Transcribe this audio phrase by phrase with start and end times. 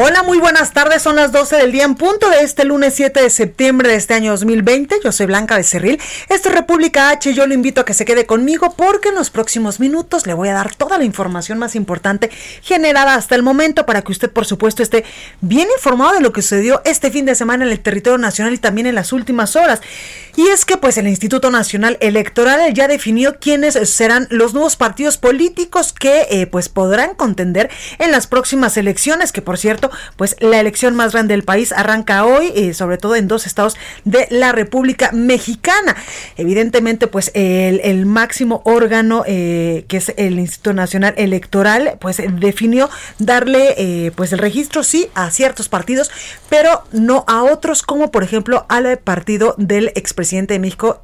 [0.00, 1.02] Hola, muy buenas tardes.
[1.02, 4.14] Son las 12 del día en punto de este lunes 7 de septiembre de este
[4.14, 4.94] año 2020.
[5.02, 6.00] Yo soy Blanca Becerril.
[6.28, 7.34] Esto es República H.
[7.34, 10.50] Yo lo invito a que se quede conmigo porque en los próximos minutos le voy
[10.50, 12.30] a dar toda la información más importante
[12.62, 15.04] generada hasta el momento para que usted, por supuesto, esté
[15.40, 18.58] bien informado de lo que sucedió este fin de semana en el territorio nacional y
[18.58, 19.80] también en las últimas horas.
[20.36, 25.16] Y es que, pues, el Instituto Nacional Electoral ya definió quiénes serán los nuevos partidos
[25.16, 30.60] políticos que, eh, pues, podrán contender en las próximas elecciones, que por cierto, pues la
[30.60, 34.52] elección más grande del país arranca hoy, eh, sobre todo en dos estados de la
[34.52, 35.96] República Mexicana.
[36.36, 43.74] Evidentemente, pues el, máximo órgano eh, que es el Instituto Nacional Electoral, pues definió darle
[43.76, 46.10] eh, pues el registro sí a ciertos partidos,
[46.48, 51.00] pero no a otros, como por ejemplo al partido del expresidente de México.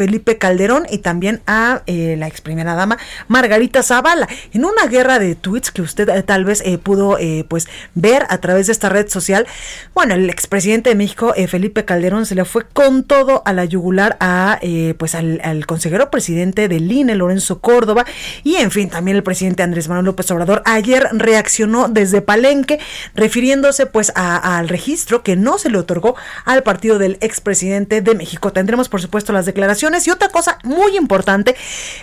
[0.00, 2.96] Felipe Calderón y también a eh, la ex primera dama
[3.28, 4.26] Margarita Zavala.
[4.54, 8.38] En una guerra de tweets que usted eh, tal vez eh, pudo pues ver a
[8.38, 9.46] través de esta red social,
[9.92, 14.16] bueno, el expresidente de México, Felipe Calderón, se le fue con todo a la yugular
[14.20, 14.58] a
[14.96, 18.06] pues al, al consejero presidente del INE, Lorenzo Córdoba,
[18.42, 22.78] y en fin, también el presidente Andrés Manuel López Obrador ayer reaccionó desde Palenque,
[23.14, 26.14] refiriéndose pues al registro que no se le otorgó
[26.46, 28.52] al partido del expresidente de México.
[28.52, 31.56] Tendremos, por supuesto, las declaraciones y otra cosa muy importante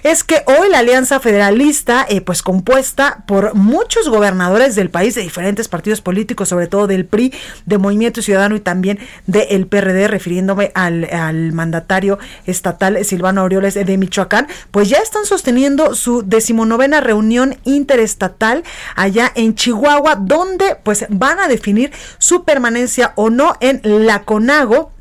[0.03, 5.21] es que hoy la Alianza Federalista, eh, pues compuesta por muchos gobernadores del país de
[5.21, 7.33] diferentes partidos políticos, sobre todo del PRI,
[7.65, 13.97] de Movimiento Ciudadano y también del PRD, refiriéndome al, al mandatario estatal Silvano Aureoles de
[13.97, 18.63] Michoacán, pues ya están sosteniendo su decimonovena reunión interestatal
[18.95, 24.91] allá en Chihuahua, donde pues van a definir su permanencia o no en la CONAGO.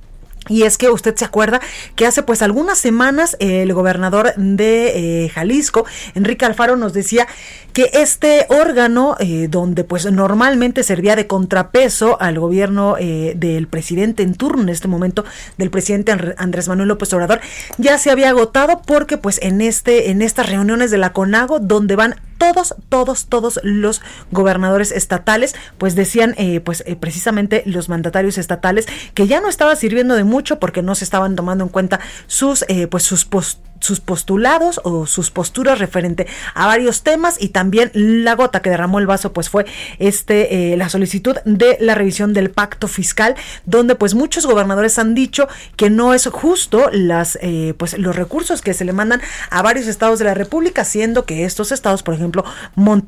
[0.48, 1.60] Y es que usted se acuerda
[1.94, 7.26] que hace pues algunas semanas el gobernador de eh, Jalisco, Enrique Alfaro, nos decía
[7.72, 14.22] que este órgano, eh, donde pues normalmente servía de contrapeso al gobierno eh, del presidente
[14.22, 15.24] en turno, en este momento
[15.58, 17.40] del presidente Andr- Andrés Manuel López Obrador,
[17.76, 21.96] ya se había agotado porque pues en este, en estas reuniones de la CONAGO, donde
[21.96, 28.38] van todos, todos, todos los gobernadores estatales, pues decían, eh, pues eh, precisamente los mandatarios
[28.38, 32.00] estatales que ya no estaba sirviendo de mucho porque no se estaban tomando en cuenta
[32.26, 37.48] sus, eh, pues sus post sus postulados o sus posturas referente a varios temas y
[37.48, 39.66] también la gota que derramó el vaso pues fue
[39.98, 45.14] este eh, la solicitud de la revisión del pacto fiscal donde pues muchos gobernadores han
[45.14, 49.20] dicho que no es justo las eh, pues los recursos que se le mandan
[49.50, 52.44] a varios estados de la república siendo que estos estados por ejemplo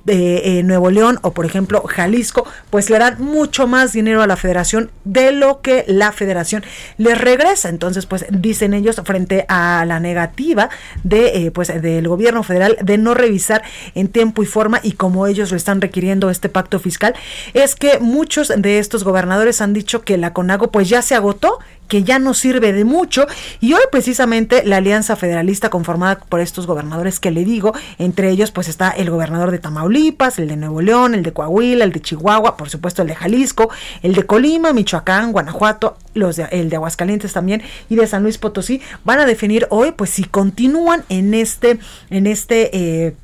[0.06, 4.36] eh, Nuevo León o por ejemplo Jalisco pues le dan mucho más dinero a la
[4.36, 6.64] federación de lo que la federación
[6.96, 7.68] les regresa.
[7.68, 10.57] Entonces pues dicen ellos frente a la negativa
[11.04, 13.62] de eh, pues del gobierno federal de no revisar
[13.94, 17.14] en tiempo y forma y como ellos lo están requiriendo este pacto fiscal
[17.54, 21.58] es que muchos de estos gobernadores han dicho que la CONAGO pues ya se agotó
[21.88, 23.26] que ya no sirve de mucho.
[23.60, 28.50] Y hoy precisamente la alianza federalista conformada por estos gobernadores que le digo, entre ellos
[28.52, 32.00] pues está el gobernador de Tamaulipas, el de Nuevo León, el de Coahuila, el de
[32.00, 33.70] Chihuahua, por supuesto el de Jalisco,
[34.02, 38.38] el de Colima, Michoacán, Guanajuato, los de, el de Aguascalientes también y de San Luis
[38.38, 41.78] Potosí van a definir hoy pues si continúan en este
[42.10, 43.14] en este eh,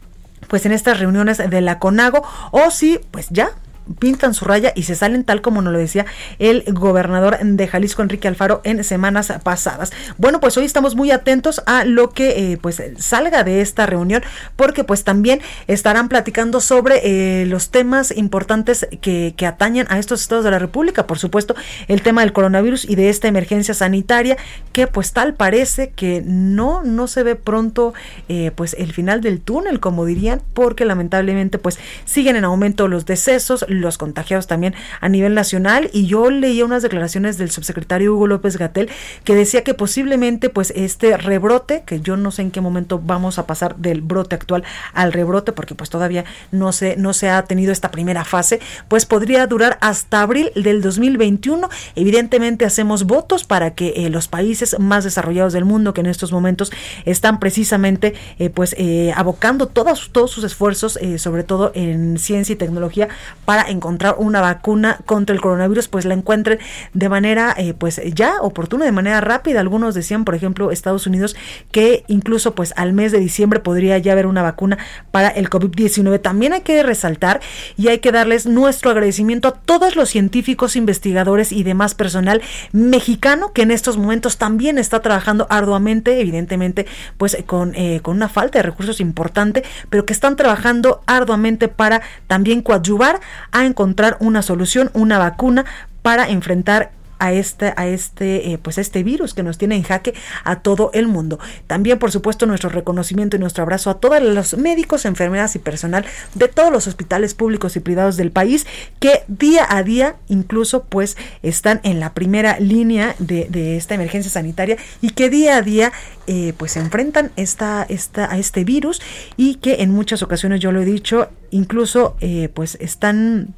[0.49, 3.51] pues en estas reuniones de la CONAGO o si pues ya
[3.99, 6.07] pintan su raya y se salen tal como nos lo decía
[6.39, 9.93] el gobernador de Jalisco Enrique Alfaro en semanas pasadas.
[10.19, 14.23] Bueno, pues hoy estamos muy atentos a lo que eh, pues salga de esta reunión
[14.57, 20.21] porque pues también estarán platicando sobre eh, los temas importantes que, que atañen a estos
[20.21, 21.55] estados de la República, por supuesto
[21.89, 24.37] el tema del coronavirus y de esta emergencia sanitaria
[24.73, 27.95] que pues tal parece que no no se ve pronto
[28.29, 33.07] eh, pues el final del túnel como dirían porque lamentablemente pues siguen en aumento los
[33.07, 38.27] decesos los contagiados también a nivel nacional y yo leía unas declaraciones del subsecretario Hugo
[38.27, 38.91] López Gatel
[39.25, 43.39] que decía que posiblemente pues este rebrote, que yo no sé en qué momento vamos
[43.39, 47.45] a pasar del brote actual al rebrote porque pues todavía no se no se ha
[47.45, 51.69] tenido esta primera fase, pues podría durar hasta abril del 2021.
[51.95, 56.33] Evidentemente hacemos votos para que eh, los países más desarrollados del mundo que en estos
[56.33, 56.73] momentos
[57.05, 62.57] están precisamente eh, pues eh, abocando todos, todos sus esfuerzos, sobre todo en ciencia y
[62.57, 63.09] tecnología,
[63.45, 66.59] para encontrar una vacuna contra el coronavirus, pues la encuentren
[66.93, 69.61] de manera pues ya oportuna, de manera rápida.
[69.61, 71.37] Algunos decían, por ejemplo, Estados Unidos,
[71.71, 74.79] que incluso pues al mes de diciembre podría ya haber una vacuna
[75.11, 76.21] para el COVID-19.
[76.21, 77.41] También hay que resaltar
[77.77, 83.53] y hay que darles nuestro agradecimiento a todos los científicos, investigadores y demás personal mexicano
[83.53, 86.87] que en estos momentos también está trabajando arduamente, evidentemente,
[87.19, 92.03] pues con, eh, con una falta de recursos importante, pero que están trabajando arduamente para
[92.27, 93.21] también coadyuvar
[93.55, 95.65] a encontrar una solución, una vacuna
[96.03, 96.91] para enfrentar
[97.25, 100.13] a este, a este, eh, pues este virus que nos tiene en jaque
[100.45, 101.39] a todo el mundo.
[101.67, 106.05] También, por supuesto, nuestro reconocimiento y nuestro abrazo a todos los médicos, enfermeras y personal
[106.35, 108.67] de todos los hospitales públicos y privados del país
[109.01, 114.77] que día a día, incluso, pues, están en la primera línea de, esta emergencia sanitaria
[115.01, 115.93] y que día a día,
[116.27, 119.01] eh, pues, se enfrentan esta, esta, a este virus
[119.39, 123.55] y que en muchas ocasiones, yo lo he dicho, incluso, eh, pues, están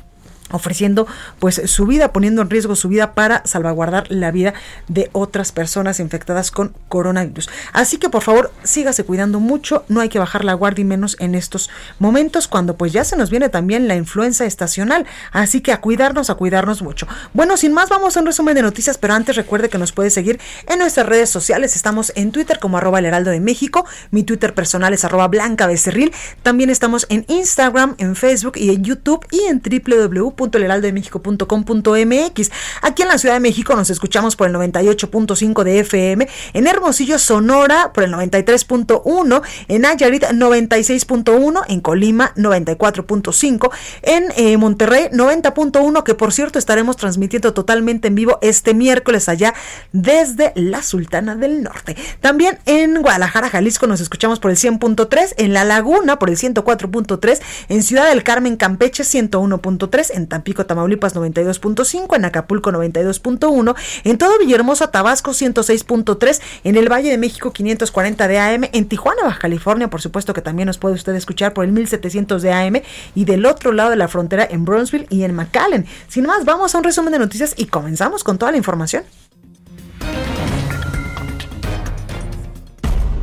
[0.52, 1.06] ofreciendo
[1.38, 4.54] pues su vida, poniendo en riesgo su vida para salvaguardar la vida
[4.88, 7.48] de otras personas infectadas con coronavirus.
[7.72, 11.16] Así que por favor, sígase cuidando mucho, no hay que bajar la guardia y menos
[11.18, 15.72] en estos momentos cuando pues ya se nos viene también la influenza estacional, así que
[15.72, 17.06] a cuidarnos, a cuidarnos mucho.
[17.34, 20.10] Bueno, sin más vamos a un resumen de noticias, pero antes recuerde que nos puede
[20.10, 24.22] seguir en nuestras redes sociales, estamos en Twitter como arroba el heraldo de México, mi
[24.22, 29.26] Twitter personal es arroba blanca becerril, también estamos en Instagram, en Facebook y en YouTube
[29.30, 32.50] y en www www.elheraldodemexico.com.mx.
[32.82, 37.18] Aquí en la Ciudad de México nos escuchamos por el 98.5 de FM, en Hermosillo,
[37.18, 43.70] Sonora por el 93.1, en Nayarit 96.1, en Colima 94.5,
[44.02, 49.54] en eh, Monterrey 90.1, que por cierto estaremos transmitiendo totalmente en vivo este miércoles allá
[49.92, 51.96] desde la Sultana del Norte.
[52.20, 57.40] También en Guadalajara, Jalisco nos escuchamos por el 100.3, en La Laguna por el 104.3,
[57.68, 63.74] en Ciudad del Carmen, Campeche 101.3, en Tampico, Tamaulipas 92.5, en Acapulco 92.1,
[64.04, 69.24] en todo Villahermosa, Tabasco 106.3, en el Valle de México 540 de AM, en Tijuana,
[69.24, 72.82] Baja California, por supuesto que también nos puede usted escuchar por el 1700 de AM
[73.14, 75.86] y del otro lado de la frontera en Brownsville y en McAllen.
[76.08, 79.04] Sin más, vamos a un resumen de noticias y comenzamos con toda la información.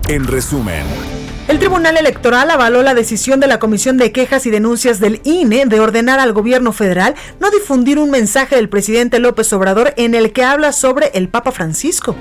[0.07, 1.22] En resumen.
[1.53, 5.67] El Tribunal Electoral avaló la decisión de la Comisión de Quejas y Denuncias del INE
[5.67, 10.33] de ordenar al gobierno federal no difundir un mensaje del presidente López Obrador en el
[10.33, 12.15] que habla sobre el Papa Francisco.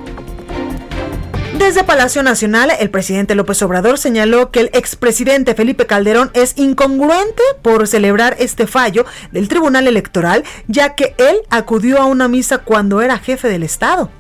[1.58, 7.42] Desde Palacio Nacional, el presidente López Obrador señaló que el expresidente Felipe Calderón es incongruente
[7.62, 13.00] por celebrar este fallo del Tribunal Electoral, ya que él acudió a una misa cuando
[13.00, 14.10] era jefe del Estado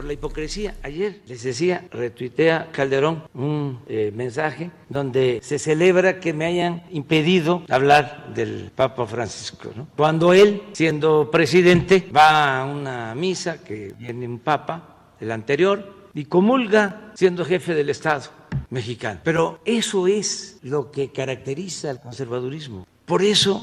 [0.00, 0.76] por la hipocresía.
[0.82, 7.64] Ayer les decía, retuitea Calderón un eh, mensaje donde se celebra que me hayan impedido
[7.68, 9.68] hablar del Papa Francisco.
[9.98, 16.24] Cuando él, siendo presidente, va a una misa que viene un Papa, el anterior, y
[16.24, 18.22] comulga siendo jefe del Estado
[18.70, 19.20] mexicano.
[19.22, 22.86] Pero eso es lo que caracteriza al conservadurismo.
[23.04, 23.62] Por eso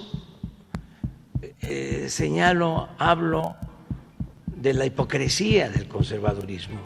[1.61, 3.55] eh, señalo, hablo
[4.61, 6.79] de la hipocresía del conservadurismo.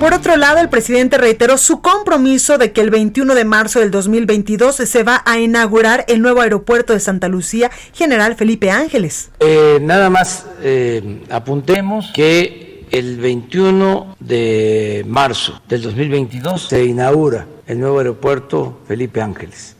[0.00, 3.90] Por otro lado, el presidente reiteró su compromiso de que el 21 de marzo del
[3.90, 9.30] 2022 se va a inaugurar el nuevo aeropuerto de Santa Lucía, General Felipe Ángeles.
[9.40, 17.78] Eh, nada más eh, apuntemos que el 21 de marzo del 2022 se inaugura el
[17.78, 19.76] nuevo aeropuerto Felipe Ángeles.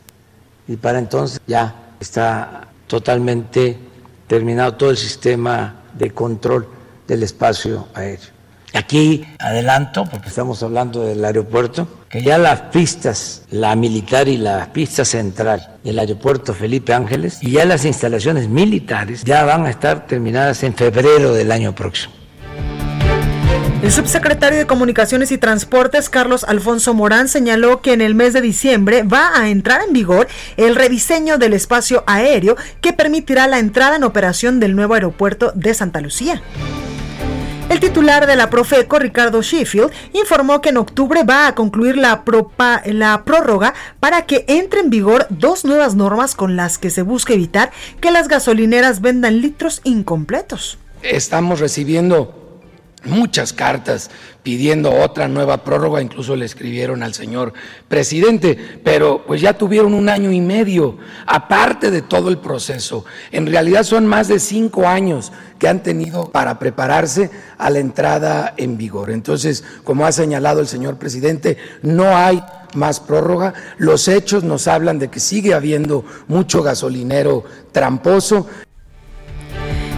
[0.69, 3.78] Y para entonces ya está totalmente
[4.26, 6.66] terminado todo el sistema de control
[7.07, 8.40] del espacio aéreo.
[8.73, 14.73] Aquí adelanto, porque estamos hablando del aeropuerto, que ya las pistas, la militar y la
[14.73, 20.07] pista central del aeropuerto Felipe Ángeles y ya las instalaciones militares ya van a estar
[20.07, 22.19] terminadas en febrero del año próximo.
[23.82, 28.42] El subsecretario de Comunicaciones y Transportes, Carlos Alfonso Morán, señaló que en el mes de
[28.42, 33.96] diciembre va a entrar en vigor el rediseño del espacio aéreo que permitirá la entrada
[33.96, 36.42] en operación del nuevo aeropuerto de Santa Lucía.
[37.70, 42.22] El titular de la Profeco, Ricardo Sheffield, informó que en octubre va a concluir la,
[42.84, 47.32] la prórroga para que entre en vigor dos nuevas normas con las que se busca
[47.32, 47.70] evitar
[48.02, 50.78] que las gasolineras vendan litros incompletos.
[51.02, 52.50] Estamos recibiendo
[53.04, 54.11] muchas cartas
[54.42, 57.52] pidiendo otra nueva prórroga, incluso le escribieron al señor
[57.88, 63.04] presidente, pero pues ya tuvieron un año y medio, aparte de todo el proceso.
[63.33, 68.54] En realidad son más de cinco años que han tenido para prepararse a la entrada
[68.57, 69.11] en vigor.
[69.11, 72.42] Entonces, como ha señalado el señor presidente, no hay
[72.75, 73.54] más prórroga.
[73.78, 78.47] Los hechos nos hablan de que sigue habiendo mucho gasolinero tramposo.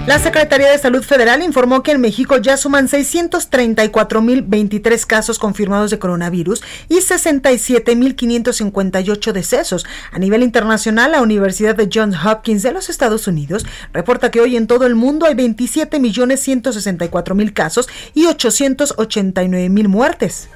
[0.07, 6.01] La Secretaría de Salud Federal informó que en México ya suman 634.023 casos confirmados de
[6.01, 9.87] coronavirus y 67.558 decesos.
[10.11, 14.57] A nivel internacional, la Universidad de Johns Hopkins de los Estados Unidos reporta que hoy
[14.57, 20.49] en todo el mundo hay 27.164.000 casos y 889.000 muertes.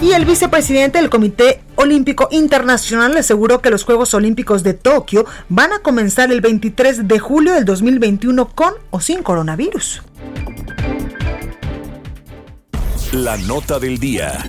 [0.00, 5.72] Y el vicepresidente del Comité Olímpico Internacional aseguró que los Juegos Olímpicos de Tokio van
[5.72, 10.02] a comenzar el 23 de julio del 2021 con o sin coronavirus.
[13.12, 14.46] La nota del día.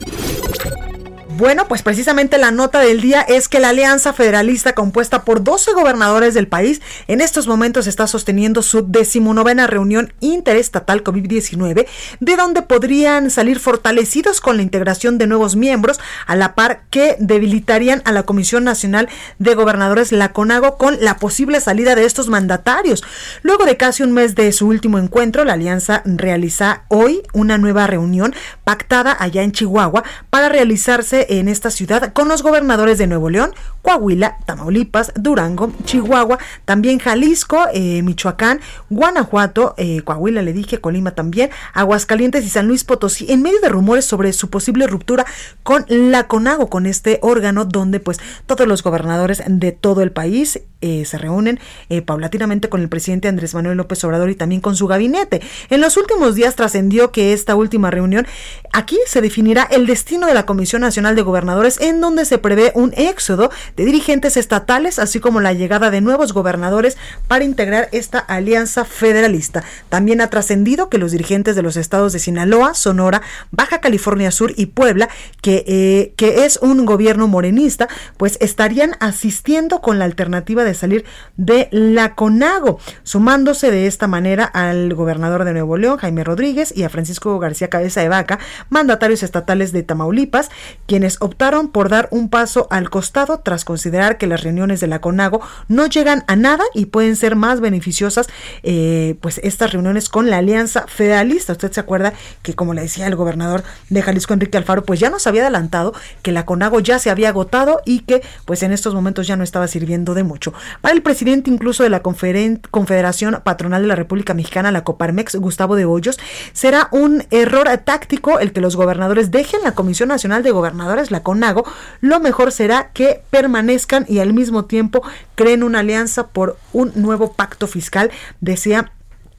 [1.38, 5.74] Bueno, pues precisamente la nota del día es que la Alianza Federalista compuesta por 12
[5.74, 11.86] gobernadores del país en estos momentos está sosteniendo su decimonovena reunión interestatal COVID-19,
[12.20, 17.18] de donde podrían salir fortalecidos con la integración de nuevos miembros, a la par que
[17.20, 22.30] debilitarían a la Comisión Nacional de Gobernadores, la CONAGO, con la posible salida de estos
[22.30, 23.04] mandatarios.
[23.44, 27.86] Luego de casi un mes de su último encuentro, la Alianza realiza hoy una nueva
[27.86, 33.30] reunión pactada allá en Chihuahua para realizarse en esta ciudad con los gobernadores de Nuevo
[33.30, 41.12] León, Coahuila, Tamaulipas, Durango, Chihuahua, también Jalisco, eh, Michoacán, Guanajuato, eh, Coahuila le dije, Colima
[41.12, 45.26] también, Aguascalientes y San Luis Potosí, en medio de rumores sobre su posible ruptura
[45.64, 50.62] con la CONAGO, con este órgano donde pues todos los gobernadores de todo el país
[50.82, 51.60] eh, se reúnen
[52.06, 55.42] paulatinamente con el presidente Andrés Manuel López Obrador y también con su gabinete.
[55.70, 58.28] En los últimos días trascendió que esta última reunión,
[58.74, 62.72] aquí se definirá el destino de la Comisión Nacional de Gobernadores, en donde se prevé
[62.76, 66.98] un éxodo de dirigentes estatales, así como la llegada de nuevos gobernadores
[67.28, 69.64] para integrar esta alianza federalista.
[69.90, 73.22] También ha trascendido que los dirigentes de los estados de Sinaloa, Sonora,
[73.52, 75.10] Baja California Sur y Puebla,
[75.42, 81.06] que, eh, que es un gobierno morenista, pues estarían asistiendo con la alternativa de salir
[81.36, 86.84] de la CONAGO, sumándose de esta manera al gobernador de Nuevo León, Jaime Rodríguez, y
[86.84, 90.50] a Francisco García Cabeza de Vaca, mandatarios estatales de Tamaulipas,
[90.86, 95.00] quienes optaron por dar un paso al costado tras considerar que las reuniones de la
[95.00, 98.28] CONAGO no llegan a nada y pueden ser más beneficiosas
[98.64, 101.54] eh, pues estas reuniones con la Alianza Federalista.
[101.54, 105.10] Usted se acuerda que como le decía el gobernador de Jalisco Enrique Alfaro, pues ya
[105.10, 108.94] nos había adelantado que la CONAGO ya se había agotado y que pues en estos
[108.94, 110.54] momentos ya no estaba sirviendo de mucho.
[110.82, 115.76] Para el presidente incluso de la Confederación Patronal de la República Mexicana, la Coparmex, Gustavo
[115.76, 116.20] de Hoyos,
[116.54, 121.24] será un error táctico el que los gobernadores dejen la Comisión Nacional de Gobernadores la
[121.24, 121.66] CONAGO,
[122.02, 125.04] lo mejor será que permanezcan y al mismo tiempo
[125.36, 128.12] creen una alianza por un nuevo pacto fiscal,
[128.42, 128.92] decía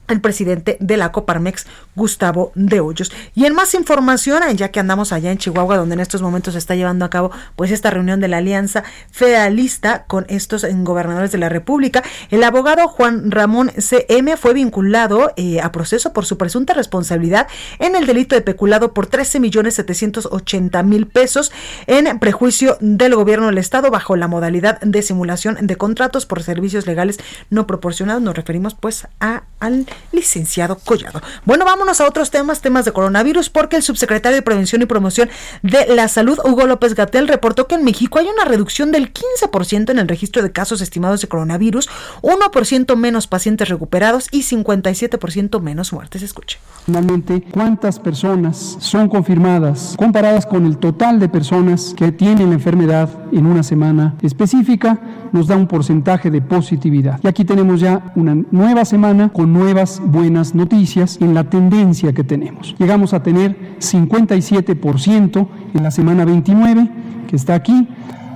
[0.09, 3.11] el presidente de la Coparmex, Gustavo de Hoyos.
[3.35, 6.59] Y en más información, ya que andamos allá en Chihuahua, donde en estos momentos se
[6.59, 11.37] está llevando a cabo pues esta reunión de la Alianza Federalista con estos gobernadores de
[11.37, 16.73] la República, el abogado Juan Ramón CM fue vinculado eh, a proceso por su presunta
[16.73, 17.47] responsabilidad
[17.79, 21.51] en el delito de peculado por 13 millones 780 mil pesos
[21.87, 26.87] en prejuicio del gobierno del Estado bajo la modalidad de simulación de contratos por servicios
[26.87, 28.21] legales no proporcionados.
[28.21, 31.21] Nos referimos pues a, al licenciado Collado.
[31.45, 35.29] Bueno, vámonos a otros temas, temas de coronavirus, porque el subsecretario de Prevención y Promoción
[35.61, 39.91] de la Salud, Hugo López Gatel, reportó que en México hay una reducción del 15%
[39.91, 41.89] en el registro de casos estimados de coronavirus,
[42.21, 46.21] 1% menos pacientes recuperados y 57% menos muertes.
[46.21, 46.57] Escuche.
[46.85, 53.09] Finalmente, ¿cuántas personas son confirmadas comparadas con el total de personas que tienen la enfermedad
[53.31, 54.99] en una semana específica?
[55.31, 57.19] Nos da un porcentaje de positividad.
[57.23, 62.23] Y aquí tenemos ya una nueva semana con nuevas buenas noticias en la tendencia que
[62.23, 62.75] tenemos.
[62.77, 66.89] Llegamos a tener 57% en la semana 29,
[67.27, 67.87] que está aquí,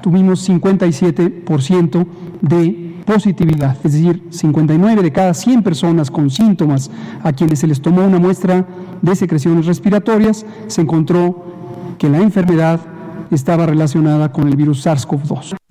[0.02, 2.06] tuvimos 57%
[2.42, 6.90] de positividad, es decir, 59 de cada 100 personas con síntomas
[7.24, 8.66] a quienes se les tomó una muestra
[9.02, 11.46] de secreciones respiratorias, se encontró
[11.98, 12.80] que la enfermedad
[13.32, 15.63] estaba relacionada con el virus SARS-CoV-2.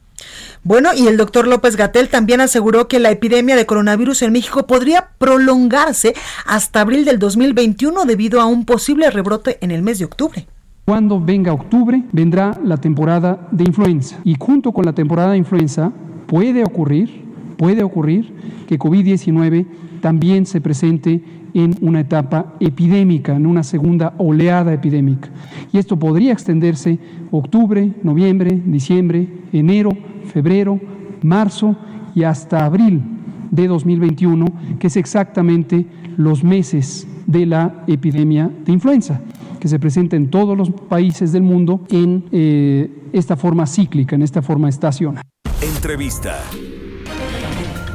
[0.65, 4.65] Bueno, y el doctor López Gatel también aseguró que la epidemia de coronavirus en México
[4.69, 6.15] podría prolongarse
[6.47, 10.47] hasta abril del 2021 debido a un posible rebrote en el mes de octubre.
[10.85, 14.21] Cuando venga octubre, vendrá la temporada de influenza.
[14.23, 15.91] Y junto con la temporada de influenza
[16.29, 18.33] puede ocurrir, puede ocurrir
[18.67, 19.67] que COVID-19
[20.01, 21.23] también se presente
[21.55, 25.29] en una etapa epidémica, en una segunda oleada epidémica.
[25.73, 26.99] Y esto podría extenderse
[27.31, 29.91] octubre, noviembre, diciembre, enero,
[30.33, 30.81] febrero,
[31.23, 31.77] marzo
[32.15, 33.03] y hasta abril
[33.51, 34.47] de 2021,
[34.79, 39.21] que es exactamente los meses de la epidemia de influenza,
[39.61, 44.23] que se presenta en todos los países del mundo en eh, esta forma cíclica, en
[44.23, 45.23] esta forma estacional.
[45.61, 46.41] Entrevista.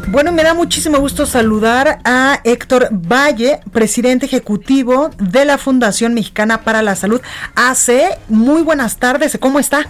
[0.10, 6.62] Bueno, me da muchísimo gusto saludar a Héctor Valle, presidente ejecutivo de la Fundación Mexicana
[6.62, 7.20] para la Salud,
[7.56, 8.18] AC.
[8.30, 9.86] Muy buenas tardes, ¿cómo está?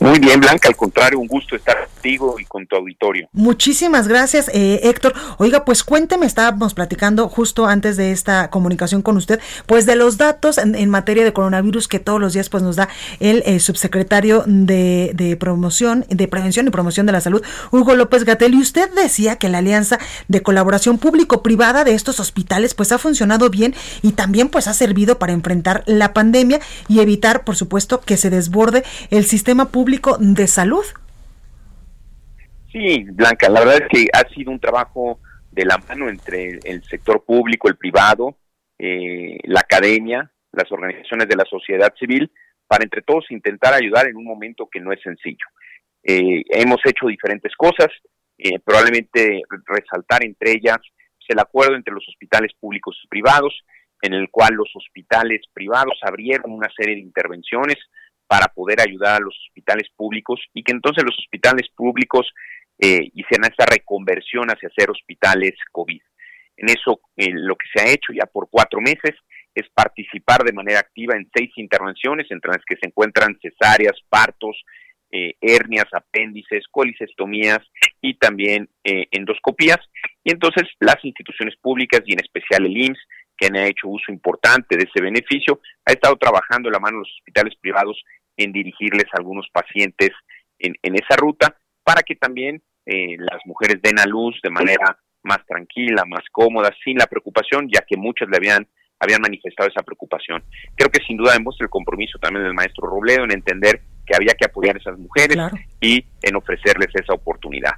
[0.00, 3.28] Muy bien, Blanca, al contrario, un gusto estar contigo y con tu auditorio.
[3.32, 5.12] Muchísimas gracias, eh, Héctor.
[5.38, 10.16] Oiga, pues cuénteme, estábamos platicando justo antes de esta comunicación con usted, pues de los
[10.16, 12.88] datos en, materia de coronavirus que todos los días pues nos da
[13.18, 18.54] el eh, subsecretario de, promoción, de prevención y promoción de la salud, Hugo López Gatel,
[18.54, 23.50] y usted decía que la alianza de colaboración público-privada de estos hospitales pues ha funcionado
[23.50, 28.16] bien y también pues ha servido para enfrentar la pandemia y evitar, por supuesto, que
[28.16, 29.87] se desborde el sistema público
[30.18, 30.84] de salud.
[32.70, 36.82] Sí, Blanca, la verdad es que ha sido un trabajo de la mano entre el,
[36.84, 38.36] sector público, el privado,
[38.78, 42.30] eh, la academia, las organizaciones de la sociedad civil,
[42.66, 45.46] para entre todos intentar ayudar en un momento que no es sencillo.
[46.02, 47.88] Eh, hemos hecho diferentes cosas,
[48.36, 50.78] eh, probablemente resaltar entre ellas
[51.28, 53.54] el acuerdo entre los hospitales públicos y privados,
[54.02, 57.76] en el cual los hospitales privados abrieron una serie de intervenciones
[58.28, 62.30] para poder ayudar a los hospitales públicos y que entonces los hospitales públicos
[62.78, 66.00] eh, hicieran esta reconversión hacia ser hospitales COVID.
[66.58, 69.14] En eso eh, lo que se ha hecho ya por cuatro meses
[69.54, 74.56] es participar de manera activa en seis intervenciones, entre las que se encuentran cesáreas, partos,
[75.10, 77.60] eh, hernias, apéndices, colicestomías
[78.00, 79.78] y también eh, endoscopías.
[80.22, 83.00] Y entonces las instituciones públicas y en especial el IMSS,
[83.36, 87.02] que han hecho uso importante de ese beneficio, ha estado trabajando en la mano de
[87.02, 88.02] los hospitales privados
[88.38, 90.10] en dirigirles a algunos pacientes
[90.58, 94.98] en, en esa ruta para que también eh, las mujeres den a luz de manera
[95.22, 98.66] más tranquila, más cómoda, sin la preocupación, ya que muchas le habían
[99.00, 100.42] habían manifestado esa preocupación.
[100.74, 104.34] Creo que sin duda demuestra el compromiso también del maestro Robledo en entender que había
[104.34, 105.36] que apoyar a esas mujeres
[105.80, 107.74] y en ofrecerles esa oportunidad.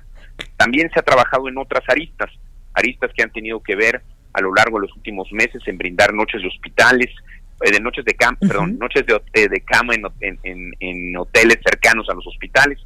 [0.56, 2.30] También se ha trabajado en otras aristas,
[2.72, 6.14] aristas que han tenido que ver a lo largo de los últimos meses en brindar
[6.14, 7.08] noches de hospitales,
[7.68, 12.08] de noches de cama, perdón, noches de, eh, de cama en, en, en, hoteles cercanos
[12.08, 12.78] a los hospitales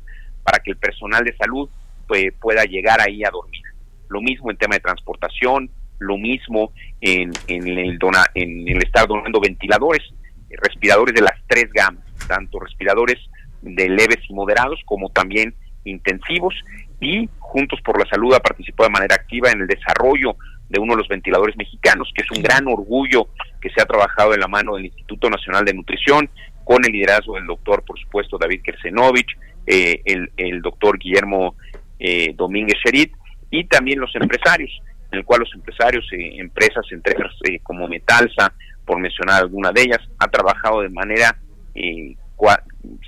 [0.43, 1.69] para que el personal de salud
[2.09, 3.63] pues, pueda llegar ahí a dormir.
[4.09, 9.07] Lo mismo en tema de transportación, lo mismo en, en, el, dona, en el estar
[9.07, 10.03] donando ventiladores,
[10.51, 13.19] eh, respiradores de las tres gamas, tanto respiradores
[13.63, 16.55] de leves y moderados como también intensivos.
[17.01, 20.37] Y Juntos por la Salud ha participado de manera activa en el desarrollo
[20.69, 23.29] de uno de los ventiladores mexicanos, que es un gran orgullo
[23.65, 26.29] que se ha trabajado de la mano del Instituto Nacional de Nutrición,
[26.65, 31.57] con el liderazgo del doctor, por supuesto, David Kersenovich, eh, el, el doctor Guillermo
[31.99, 33.15] eh, Domínguez Sherit
[33.51, 34.71] y también los empresarios,
[35.11, 37.15] en el cual los empresarios, eh, empresas entre
[37.49, 38.53] eh, como Metalsa,
[38.85, 41.35] por mencionar alguna de ellas, ha trabajado de manera
[41.75, 42.15] eh,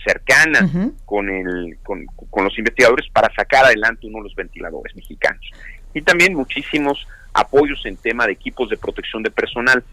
[0.07, 0.71] cercana
[1.05, 2.07] con, el, con,
[2.42, 5.45] los investigadores para sacar adelante uno de los ventiladores mexicanos.
[5.92, 9.85] Y también muchísimos apoyos en tema de equipos de protección de personal.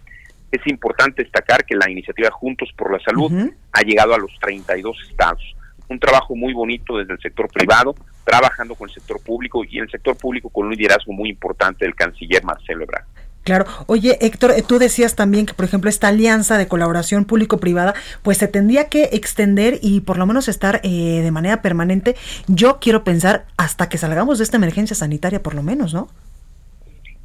[0.54, 3.32] Es importante destacar que la iniciativa Juntos por la Salud
[3.72, 5.42] ha llegado a los 32 estados
[5.89, 9.89] un trabajo muy bonito desde el sector privado, trabajando con el sector público y el
[9.89, 13.06] sector público con un liderazgo muy importante del canciller Marcelo Ebrard.
[13.44, 13.66] Claro.
[13.88, 18.38] Oye, Héctor, eh, tú decías también que, por ejemplo, esta alianza de colaboración público-privada, pues
[18.38, 22.16] se tendría que extender y por lo menos estar eh, de manera permanente.
[22.48, 26.08] Yo quiero pensar hasta que salgamos de esta emergencia sanitaria, por lo menos, ¿no?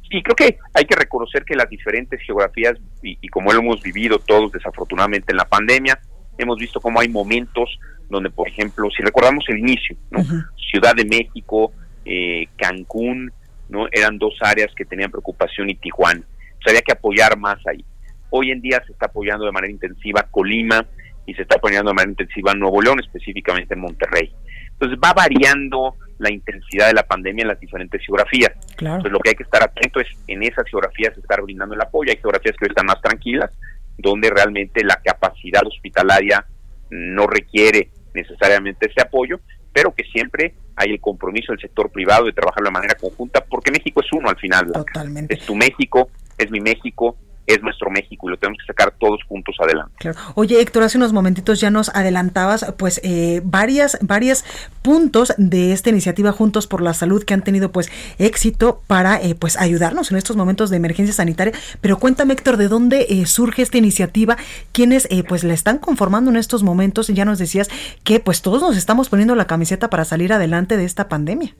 [0.09, 3.81] Sí, creo que hay que reconocer que las diferentes geografías, y, y como lo hemos
[3.81, 5.99] vivido todos desafortunadamente en la pandemia,
[6.37, 7.77] hemos visto cómo hay momentos
[8.09, 10.23] donde, por ejemplo, si recordamos el inicio, ¿no?
[10.71, 11.71] Ciudad de México,
[12.05, 13.31] eh, Cancún,
[13.69, 13.87] ¿no?
[13.91, 16.21] Eran dos áreas que tenían preocupación y Tijuana.
[16.21, 17.85] O había que apoyar más ahí.
[18.31, 20.85] Hoy en día se está apoyando de manera intensiva Colima
[21.25, 24.33] y se está apoyando de manera intensiva Nuevo León, específicamente en Monterrey.
[24.71, 28.51] Entonces va variando la intensidad de la pandemia en las diferentes geografías.
[28.77, 32.11] Entonces lo que hay que estar atento es en esas geografías estar brindando el apoyo.
[32.11, 33.51] Hay geografías que están más tranquilas,
[33.97, 36.45] donde realmente la capacidad hospitalaria
[36.89, 39.39] no requiere necesariamente ese apoyo
[39.73, 43.71] pero que siempre hay el compromiso del sector privado de trabajar de manera conjunta, porque
[43.71, 44.71] México es uno al final.
[44.71, 45.35] Totalmente.
[45.35, 47.17] Es tu México, es mi México,
[47.49, 50.11] es nuestro México y lo tenemos que sacar todos juntos adelante.
[50.35, 54.45] Oye, Héctor, hace unos momentitos ya nos adelantabas pues eh, varias, varias
[54.83, 59.33] puntos de esta iniciativa Juntos por la Salud que han tenido pues éxito para eh,
[59.33, 61.53] pues ayudarnos en estos momentos de emergencia sanitaria.
[61.81, 64.37] Pero cuéntame, Héctor, ¿de dónde eh, surge esta iniciativa?
[64.71, 67.07] ¿Quiénes pues la están conformando en estos momentos?
[67.07, 67.69] Ya nos decías
[68.03, 71.55] que pues todos nos estamos poniendo la camiseta para salir adelante de esta pandemia.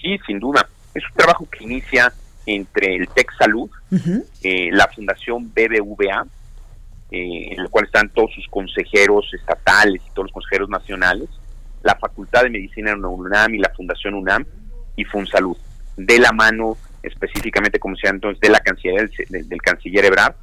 [0.00, 0.68] Sí, sin duda.
[0.94, 2.12] Es un trabajo que inicia
[2.46, 3.70] entre el TEC Salud,
[4.42, 6.26] eh, la Fundación BBVA,
[7.10, 11.28] eh, en el cual están todos sus consejeros estatales y todos los consejeros nacionales,
[11.82, 14.44] la Facultad de Medicina de UNAM y la Fundación UNAM
[14.96, 15.56] y FunSalud,
[15.96, 20.34] de la mano específicamente, como se entonces, de la Cancillería del, del, Canciller Ebrard,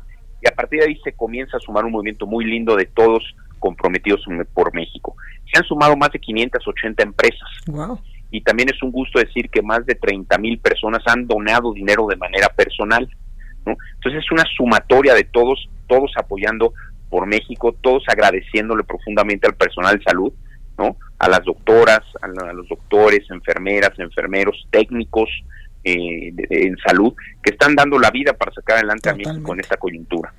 [0.41, 3.23] y a partir de ahí se comienza a sumar un movimiento muy lindo de todos
[3.59, 5.15] comprometidos por México.
[5.51, 7.49] Se han sumado más de 580 empresas.
[7.67, 7.99] Wow
[8.31, 12.07] y también es un gusto decir que más de 30 mil personas han donado dinero
[12.07, 13.07] de manera personal.
[13.65, 13.75] ¿no?
[13.95, 16.73] Entonces es una sumatoria de todos, todos apoyando
[17.09, 20.31] por México, todos agradeciéndole profundamente al personal de salud,
[20.77, 20.95] ¿no?
[21.19, 25.29] a las doctoras, a, los doctores, enfermeras, enfermeros, técnicos
[25.83, 27.13] eh, en salud,
[27.43, 30.33] que están dando la vida para sacar adelante a México en esta coyuntura.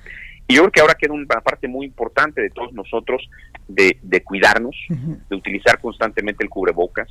[0.48, 3.28] Y yo creo que ahora queda una parte muy importante de todos nosotros
[3.68, 7.08] de, cuidarnos, de utilizar constantemente el cubrebocas,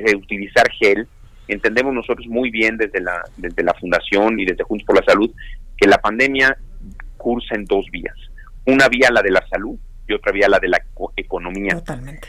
[0.00, 1.06] de utilizar gel.
[1.48, 5.30] Entendemos nosotros muy bien desde la, desde la Fundación y desde Juntos por la Salud
[5.76, 6.56] que la pandemia
[7.16, 8.14] cursa en dos vías.
[8.66, 9.78] Una vía la de la salud
[10.08, 10.82] y otra vía la de la
[11.16, 11.82] economía.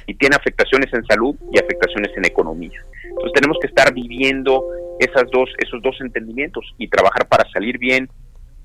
[0.06, 2.84] Y tiene afectaciones en salud y afectaciones en economía.
[3.04, 4.66] Entonces tenemos que estar viviendo
[5.00, 8.10] esas dos, esos dos entendimientos y trabajar para salir bien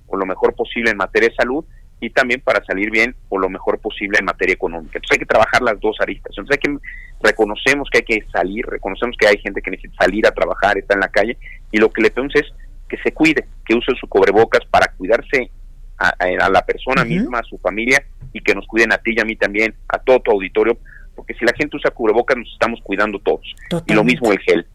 [0.06, 1.64] o lo mejor posible en materia de salud
[2.02, 4.98] y también para salir bien o lo mejor posible en materia económica.
[4.98, 6.32] Entonces hay que trabajar las dos aristas.
[6.36, 6.78] Entonces hay que
[7.22, 10.94] reconocemos que hay que salir, reconocemos que hay gente que necesita salir a trabajar, está
[10.94, 11.38] en la calle
[11.70, 12.52] y lo que le pedimos es
[12.88, 15.48] que se cuide, que use su cubrebocas para cuidarse
[15.96, 19.24] a, la persona misma, a su familia y que nos cuiden a ti y a
[19.24, 20.76] mí también, a todo tu auditorio,
[21.14, 23.54] porque si la gente usa cubrebocas nos estamos cuidando todos.
[23.86, 24.66] Y lo mismo el gel.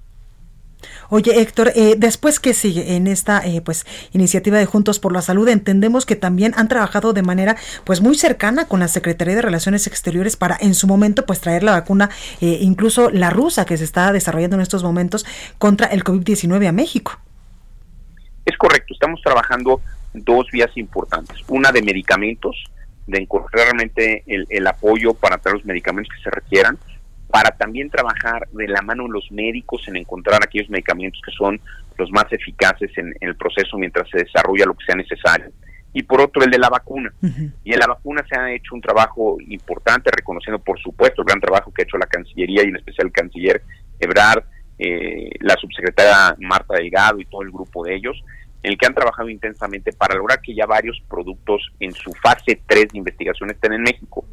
[1.10, 5.22] Oye, Héctor, eh, después que sigue en esta eh, pues iniciativa de Juntos por la
[5.22, 9.42] Salud, entendemos que también han trabajado de manera pues muy cercana con la Secretaría de
[9.42, 12.10] Relaciones Exteriores para en su momento pues traer la vacuna,
[12.42, 15.26] eh, incluso la rusa que se está desarrollando en estos momentos
[15.58, 17.20] contra el COVID-19 a México.
[18.46, 19.82] Es correcto, estamos trabajando
[20.14, 22.56] dos vías importantes, una de medicamentos,
[23.08, 26.78] de encontrar realmente el, el apoyo para traer los medicamentos que se requieran,
[27.30, 31.60] para también trabajar de la mano los médicos en encontrar aquellos medicamentos que son
[31.98, 35.52] los más eficaces en, el proceso mientras se desarrolla lo que sea necesario.
[35.94, 37.12] Y por otro, el de la vacuna.
[37.64, 41.42] Y en la vacuna se ha hecho un trabajo importante, reconociendo, por supuesto, el gran
[41.42, 43.64] trabajo que ha hecho la Cancillería y en especial el canciller
[44.00, 44.44] Ebrard,
[44.78, 48.24] eh, la subsecretaria Marta Delgado y todo el grupo de ellos,
[48.62, 52.62] en el que han trabajado intensamente para lograr que ya varios productos en su fase
[52.68, 54.26] 3 de investigación estén en México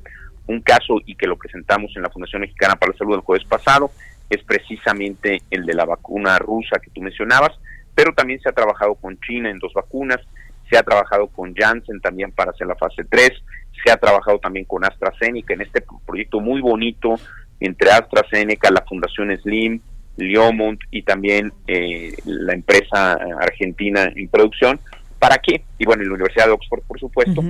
[0.47, 3.47] un caso y que lo presentamos en la Fundación Mexicana para la Salud el jueves
[3.47, 3.91] pasado,
[4.31, 7.53] es precisamente el de la vacuna rusa que tú mencionabas,
[7.95, 10.21] pero también se ha trabajado con China en dos vacunas,
[10.71, 13.31] se ha trabajado con Janssen también para hacer la fase 3,
[13.85, 17.17] se ha trabajado también con AstraZeneca en este proyecto muy bonito
[17.61, 19.81] entre AstraZeneca, la Fundación Slim,
[20.17, 24.81] Liomont y también eh, la empresa argentina en producción.
[25.19, 25.65] ¿Para qué?
[25.79, 27.43] Y bueno, la Universidad de Oxford, por supuesto,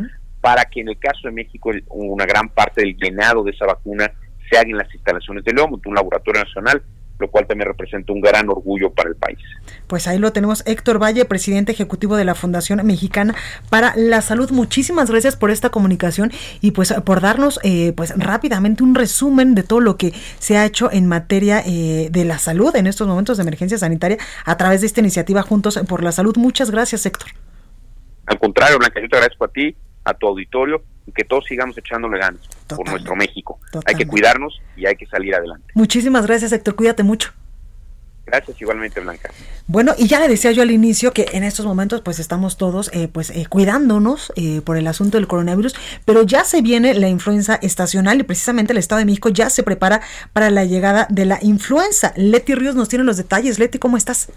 [0.44, 4.12] para que en el caso de México una gran parte del llenado de esa vacuna
[4.50, 6.82] se haga en las instalaciones de León, un laboratorio nacional,
[7.18, 9.38] lo cual también representa un gran orgullo para el país.
[9.86, 13.34] Pues ahí lo tenemos, Héctor Valle, presidente ejecutivo de la Fundación Mexicana
[13.70, 14.50] para la Salud.
[14.50, 16.30] Muchísimas gracias por esta comunicación
[16.60, 20.66] y pues por darnos eh, pues rápidamente un resumen de todo lo que se ha
[20.66, 24.82] hecho en materia eh, de la salud en estos momentos de emergencia sanitaria a través
[24.82, 26.36] de esta iniciativa Juntos por la Salud.
[26.36, 27.30] Muchas gracias, Héctor.
[28.26, 29.74] Al contrario, Blanca, yo te agradezco a ti
[30.04, 33.58] a tu auditorio y que todos sigamos echándole ganas por nuestro México.
[33.86, 35.72] Hay que cuidarnos y hay que salir adelante.
[35.74, 36.76] Muchísimas gracias, Héctor.
[36.76, 37.32] Cuídate mucho.
[38.26, 39.30] Gracias igualmente, Blanca.
[39.66, 42.90] Bueno, y ya le decía yo al inicio que en estos momentos pues estamos todos
[42.94, 45.74] eh, pues eh, cuidándonos eh, por el asunto del coronavirus,
[46.06, 49.62] pero ya se viene la influenza estacional y precisamente el Estado de México ya se
[49.62, 50.00] prepara
[50.32, 52.14] para la llegada de la influenza.
[52.16, 53.58] Leti Ríos nos tiene los detalles.
[53.58, 54.32] Leti, ¿cómo estás?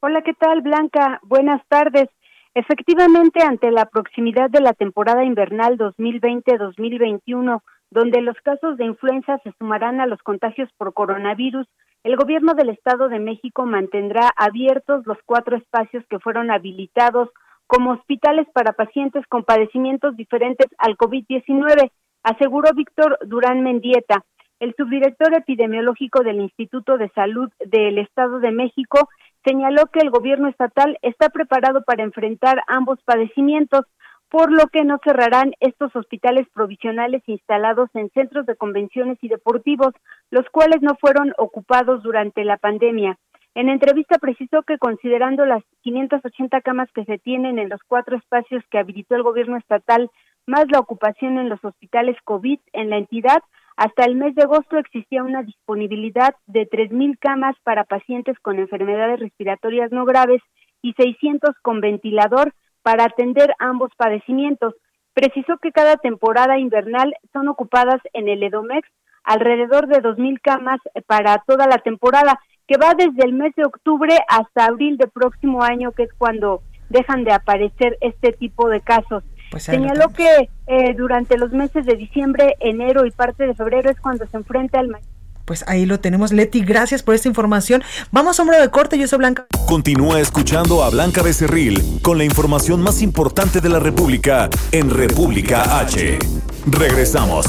[0.00, 1.20] Hola, ¿qué tal, Blanca?
[1.22, 2.08] Buenas tardes.
[2.56, 9.52] Efectivamente, ante la proximidad de la temporada invernal 2020-2021, donde los casos de influenza se
[9.58, 11.66] sumarán a los contagios por coronavirus,
[12.04, 17.28] el gobierno del Estado de México mantendrá abiertos los cuatro espacios que fueron habilitados
[17.66, 21.90] como hospitales para pacientes con padecimientos diferentes al COVID-19,
[22.22, 24.24] aseguró Víctor Durán Mendieta,
[24.60, 29.08] El subdirector epidemiológico del Instituto de Salud del Estado de México
[29.44, 33.84] señaló que el gobierno estatal está preparado para enfrentar ambos padecimientos,
[34.30, 39.92] por lo que no cerrarán estos hospitales provisionales instalados en centros de convenciones y deportivos,
[40.30, 43.16] los cuales no fueron ocupados durante la pandemia.
[43.54, 48.64] En entrevista precisó que considerando las 580 camas que se tienen en los cuatro espacios
[48.70, 50.10] que habilitó el gobierno estatal,
[50.46, 53.42] más la ocupación en los hospitales COVID en la entidad,
[53.76, 59.18] hasta el mes de agosto existía una disponibilidad de 3.000 camas para pacientes con enfermedades
[59.18, 60.40] respiratorias no graves
[60.80, 64.74] y 600 con ventilador para atender ambos padecimientos.
[65.12, 68.88] Precisó que cada temporada invernal son ocupadas en el Edomex
[69.24, 74.16] alrededor de 2.000 camas para toda la temporada que va desde el mes de octubre
[74.28, 79.24] hasta abril del próximo año, que es cuando dejan de aparecer este tipo de casos.
[79.54, 84.00] Pues Señaló que eh, durante los meses de diciembre, enero y parte de febrero es
[84.00, 84.98] cuando se enfrenta al
[85.44, 86.64] pues ahí lo tenemos, Leti.
[86.64, 87.84] Gracias por esta información.
[88.10, 88.98] Vamos a hombro de corte.
[88.98, 89.46] Yo soy Blanca.
[89.68, 95.78] Continúa escuchando a Blanca Becerril con la información más importante de la República en República
[95.78, 96.18] H.
[96.66, 97.46] Regresamos.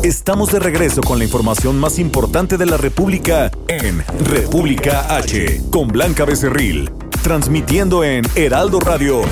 [0.00, 5.88] Estamos de regreso con la información más importante de la República en República H, con
[5.88, 6.88] Blanca Becerril,
[7.22, 9.22] transmitiendo en Heraldo Radio,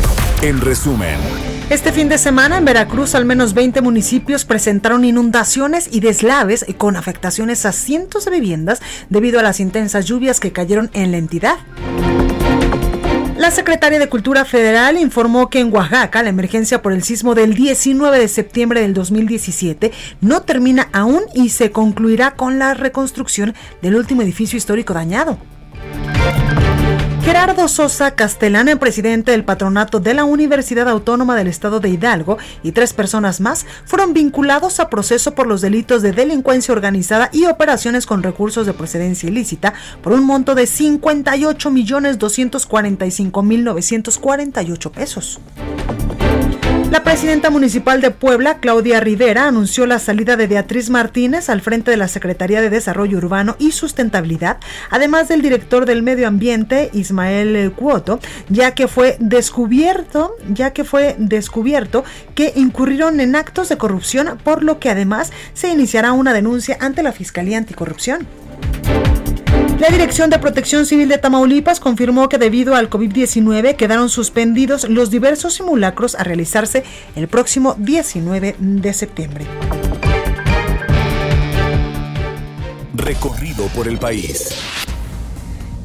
[0.42, 1.16] en resumen.
[1.68, 6.96] Este fin de semana en Veracruz al menos 20 municipios presentaron inundaciones y deslaves con
[6.96, 11.57] afectaciones a cientos de viviendas debido a las intensas lluvias que cayeron en la entidad.
[13.37, 17.55] La secretaria de Cultura Federal informó que en Oaxaca la emergencia por el sismo del
[17.55, 23.96] 19 de septiembre del 2017 no termina aún y se concluirá con la reconstrucción del
[23.96, 25.38] último edificio histórico dañado.
[27.27, 32.39] Gerardo Sosa Castellán, el presidente del patronato de la Universidad Autónoma del Estado de Hidalgo,
[32.62, 37.47] y tres personas más fueron vinculados a proceso por los delitos de delincuencia organizada y
[37.47, 44.93] operaciones con recursos de procedencia ilícita por un monto de 58 millones 245 mil 948
[44.93, 45.41] pesos.
[46.90, 51.90] La presidenta municipal de Puebla, Claudia Rivera, anunció la salida de Beatriz Martínez al frente
[51.90, 57.72] de la Secretaría de Desarrollo Urbano y Sustentabilidad, además del director del Medio Ambiente, Ismael
[57.72, 62.05] Cuoto, ya que fue descubierto, ya que fue descubierto
[62.37, 67.03] que incurrieron en actos de corrupción, por lo que además se iniciará una denuncia ante
[67.03, 68.29] la Fiscalía Anticorrupción.
[69.79, 75.11] La Dirección de Protección Civil de Tamaulipas confirmó que debido al COVID-19 quedaron suspendidos los
[75.11, 76.83] diversos simulacros a realizarse
[77.15, 79.45] el próximo 19 de septiembre.
[82.95, 84.49] Recorrido por el país.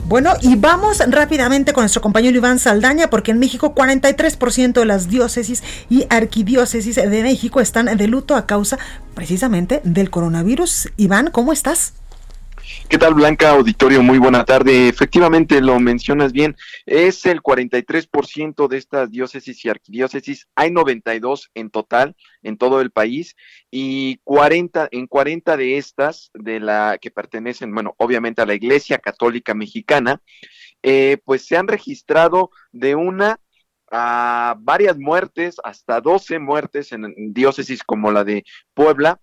[0.07, 5.09] Bueno, y vamos rápidamente con nuestro compañero Iván Saldaña, porque en México 43% de las
[5.09, 8.79] diócesis y arquidiócesis de México están de luto a causa
[9.15, 10.89] precisamente del coronavirus.
[10.95, 11.93] Iván, ¿cómo estás?
[12.89, 14.03] ¿Qué tal, Blanca Auditorio?
[14.03, 14.89] Muy buena tarde.
[14.89, 16.55] Efectivamente, lo mencionas bien.
[16.85, 20.47] Es el 43% de estas diócesis y arquidiócesis.
[20.55, 23.35] Hay 92 en total en todo el país
[23.69, 28.97] y 40 en 40 de estas de la que pertenecen, bueno, obviamente a la Iglesia
[28.97, 30.21] Católica Mexicana,
[30.83, 33.39] eh, pues se han registrado de una
[33.91, 39.19] a varias muertes, hasta 12 muertes en diócesis como la de Puebla,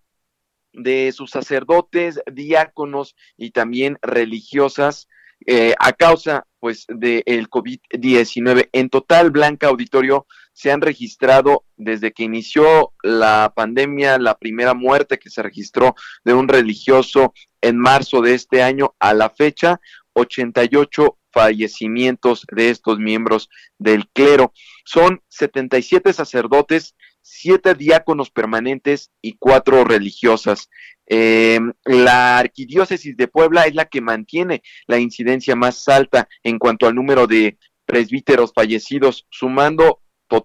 [0.72, 5.09] de sus sacerdotes, diáconos y también religiosas
[5.46, 8.68] eh, a causa pues del el COVID-19.
[8.72, 15.18] En total, Blanca Auditorio, se han registrado desde que inició la pandemia, la primera muerte
[15.18, 19.81] que se registró de un religioso en marzo de este año a la fecha,
[20.14, 24.52] 88 fallecimientos de estos miembros del clero.
[24.85, 30.68] Son 77 sacerdotes siete diáconos permanentes y cuatro religiosas.
[31.07, 36.87] Eh, la arquidiócesis de Puebla es la que mantiene la incidencia más alta en cuanto
[36.87, 40.02] al número de presbíteros fallecidos, sumando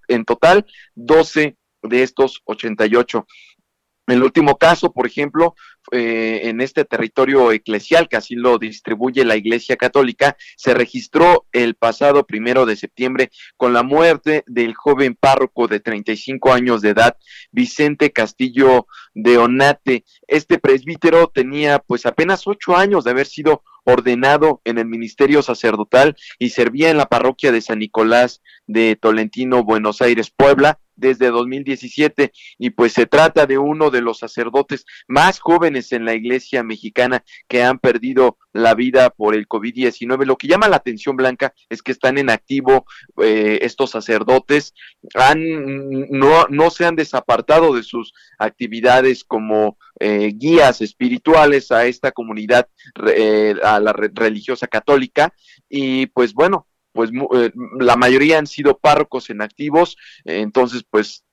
[0.07, 3.27] en total 12 de estos 88.
[4.07, 5.55] El último caso, por ejemplo,
[5.91, 11.75] eh, en este territorio eclesial, que así lo distribuye la Iglesia Católica, se registró el
[11.75, 17.15] pasado primero de septiembre con la muerte del joven párroco de 35 años de edad,
[17.51, 20.03] Vicente Castillo de Onate.
[20.27, 26.15] Este presbítero tenía pues apenas ocho años de haber sido ordenado en el ministerio sacerdotal
[26.39, 32.31] y servía en la parroquia de San Nicolás de Tolentino, Buenos Aires, Puebla desde 2017
[32.57, 37.23] y pues se trata de uno de los sacerdotes más jóvenes en la iglesia mexicana
[37.47, 40.25] que han perdido la vida por el COVID-19.
[40.25, 42.85] Lo que llama la atención, Blanca, es que están en activo
[43.21, 44.73] eh, estos sacerdotes,
[45.15, 45.39] han,
[46.09, 52.67] no, no se han desapartado de sus actividades como eh, guías espirituales a esta comunidad,
[53.07, 55.33] eh, a la religiosa católica,
[55.69, 61.25] y pues bueno, pues eh, la mayoría han sido párrocos en activos, entonces pues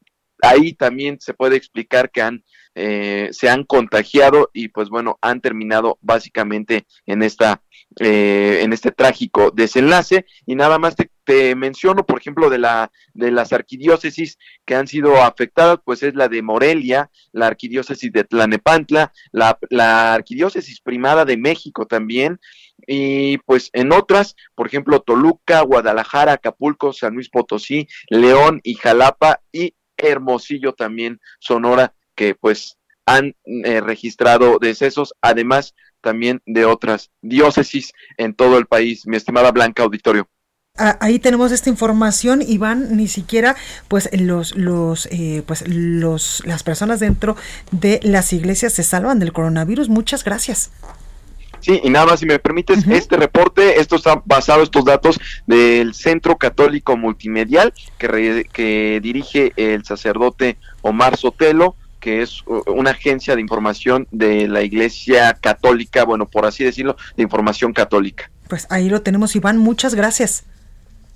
[0.42, 5.40] ahí también se puede explicar que han eh, se han contagiado y pues bueno han
[5.40, 7.62] terminado básicamente en esta
[7.98, 10.24] eh, en este trágico desenlace.
[10.46, 11.10] Y nada más te,
[11.54, 16.28] menciono por ejemplo de la de las arquidiócesis que han sido afectadas pues es la
[16.28, 22.40] de Morelia la arquidiócesis de Tlanepantla la, la arquidiócesis primada de México también
[22.86, 29.40] y pues en otras, por ejemplo, Toluca, Guadalajara, Acapulco, San Luis Potosí, León y Jalapa
[29.52, 37.94] y Hermosillo también, Sonora, que pues han eh, registrado decesos, además también de otras diócesis
[38.18, 40.28] en todo el país, mi estimada Blanca Auditorio.
[40.76, 43.56] Ah, ahí tenemos esta información, Iván, ni siquiera
[43.88, 47.36] pues los los eh, pues los las personas dentro
[47.70, 49.88] de las iglesias se salvan del coronavirus.
[49.88, 50.70] Muchas gracias.
[51.60, 55.92] Sí, y nada más, si me permites, este reporte, esto está basado, estos datos del
[55.94, 63.40] Centro Católico Multimedial que, que dirige el sacerdote Omar Sotelo, que es una agencia de
[63.40, 68.30] información de la Iglesia Católica, bueno, por así decirlo, de información católica.
[68.48, 70.44] Pues ahí lo tenemos, Iván, muchas gracias.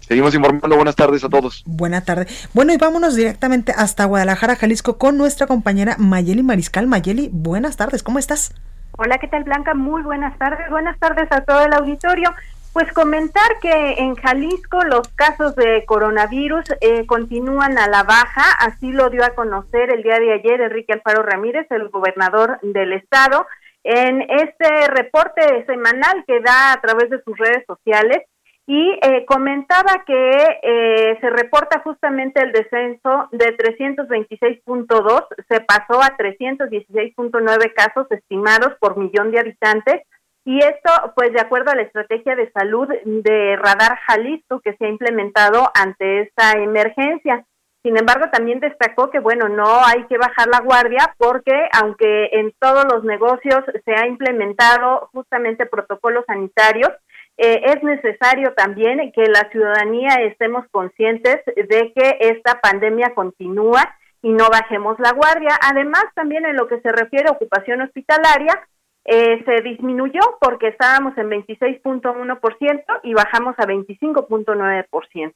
[0.01, 0.77] Seguimos informando.
[0.77, 1.63] Buenas tardes a todos.
[1.67, 2.49] Buenas tardes.
[2.53, 6.87] Bueno, y vámonos directamente hasta Guadalajara, Jalisco, con nuestra compañera Mayeli Mariscal.
[6.87, 8.53] Mayeli, buenas tardes, ¿cómo estás?
[8.97, 9.75] Hola, ¿qué tal Blanca?
[9.75, 10.69] Muy buenas tardes.
[10.71, 12.33] Buenas tardes a todo el auditorio.
[12.75, 18.91] Pues comentar que en Jalisco los casos de coronavirus eh, continúan a la baja, así
[18.91, 23.47] lo dio a conocer el día de ayer Enrique Alfaro Ramírez, el gobernador del estado,
[23.85, 28.25] en este reporte semanal que da a través de sus redes sociales
[28.67, 36.17] y eh, comentaba que eh, se reporta justamente el descenso de 326.2, se pasó a
[36.17, 40.03] 316.9 casos estimados por millón de habitantes
[40.45, 44.87] y esto pues de acuerdo a la estrategia de salud de Radar Jalisco que se
[44.87, 47.45] ha implementado ante esta emergencia.
[47.83, 52.53] Sin embargo, también destacó que, bueno, no hay que bajar la guardia porque aunque en
[52.59, 56.91] todos los negocios se ha implementado justamente protocolos sanitarios,
[57.37, 63.83] eh, es necesario también que la ciudadanía estemos conscientes de que esta pandemia continúa
[64.23, 65.59] y no bajemos la guardia.
[65.61, 68.67] Además, también en lo que se refiere a ocupación hospitalaria,
[69.05, 75.33] eh, se disminuyó porque estábamos en 26.1% y bajamos a 25.9%.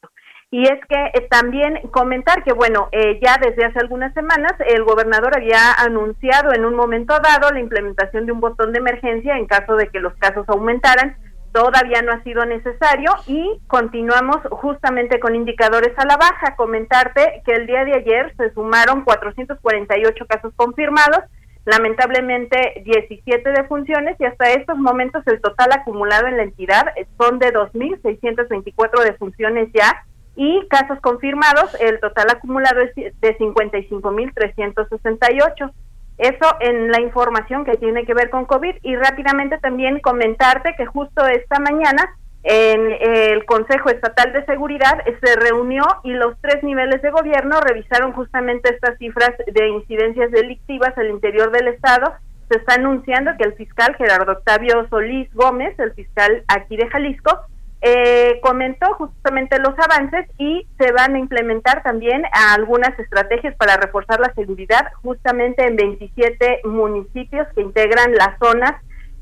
[0.50, 5.36] Y es que eh, también comentar que, bueno, ya desde hace algunas semanas el gobernador
[5.36, 9.76] había anunciado en un momento dado la implementación de un botón de emergencia en caso
[9.76, 11.16] de que los casos aumentaran
[11.52, 16.56] todavía no ha sido necesario y continuamos justamente con indicadores a la baja.
[16.56, 21.20] Comentarte que el día de ayer se sumaron 448 casos confirmados,
[21.68, 26.86] lamentablemente 17 defunciones y hasta estos momentos el total acumulado en la entidad
[27.18, 35.70] son de 2.624 defunciones ya y casos confirmados, el total acumulado es de 55.368.
[36.16, 40.86] Eso en la información que tiene que ver con COVID y rápidamente también comentarte que
[40.86, 47.02] justo esta mañana en el Consejo Estatal de Seguridad se reunió y los tres niveles
[47.02, 52.14] de gobierno revisaron justamente estas cifras de incidencias delictivas al interior del Estado.
[52.48, 57.40] Se está anunciando que el fiscal Gerardo Octavio Solís Gómez, el fiscal aquí de Jalisco,
[57.80, 62.22] eh, comentó justamente los avances y se van a implementar también
[62.54, 68.74] algunas estrategias para reforzar la seguridad justamente en 27 municipios que integran las zonas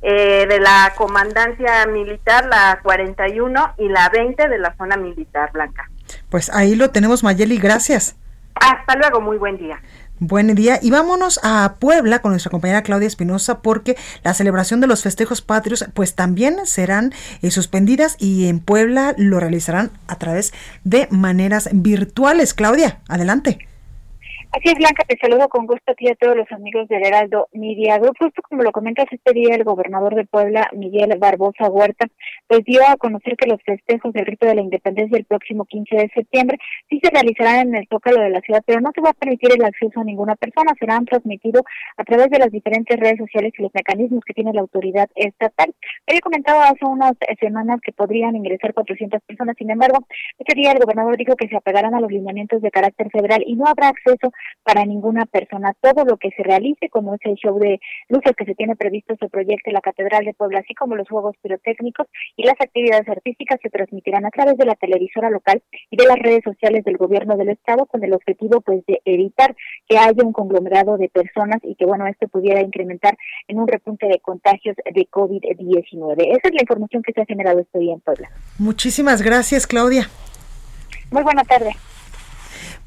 [0.02, 5.90] eh, de la comandancia militar, la 41 y la 20 de la zona militar blanca.
[6.28, 8.16] Pues ahí lo tenemos, Mayeli, gracias.
[8.54, 9.80] Hasta luego, muy buen día.
[10.18, 14.86] Buen día y vámonos a Puebla con nuestra compañera Claudia Espinosa porque la celebración de
[14.86, 20.54] los festejos patrios pues también serán eh, suspendidas y en Puebla lo realizarán a través
[20.84, 22.54] de maneras virtuales.
[22.54, 23.68] Claudia, adelante.
[24.56, 27.04] Así es, Blanca, te saludo con gusto a ti y a todos los amigos del
[27.04, 28.16] Heraldo Media Group.
[28.18, 32.06] Justo como lo comentas este día, el gobernador de Puebla, Miguel Barbosa Huerta,
[32.48, 35.96] pues dio a conocer que los festejos del rito de la independencia el próximo 15
[35.96, 36.56] de septiembre
[36.88, 39.50] sí se realizarán en el Zócalo de la ciudad, pero no se va a permitir
[39.52, 40.72] el acceso a ninguna persona.
[40.80, 41.60] Serán transmitidos
[41.98, 45.74] a través de las diferentes redes sociales y los mecanismos que tiene la autoridad estatal.
[46.06, 50.06] Había comentado hace unas semanas que podrían ingresar 400 personas, sin embargo,
[50.38, 53.54] este día el gobernador dijo que se apegarán a los lineamientos de carácter federal y
[53.54, 54.32] no habrá acceso
[54.62, 55.74] para ninguna persona.
[55.80, 59.14] Todo lo que se realice, como es el show de luces que se tiene previsto,
[59.18, 63.08] se proyecte en la Catedral de Puebla, así como los juegos pirotécnicos y las actividades
[63.08, 66.96] artísticas se transmitirán a través de la televisora local y de las redes sociales del
[66.96, 69.54] gobierno del estado con el objetivo pues de evitar
[69.88, 73.16] que haya un conglomerado de personas y que bueno, esto pudiera incrementar
[73.48, 76.36] en un repunte de contagios de COVID-19.
[76.36, 78.30] Esa es la información que se ha generado este día en Puebla.
[78.58, 80.08] Muchísimas gracias, Claudia.
[81.10, 81.70] Muy buena tarde.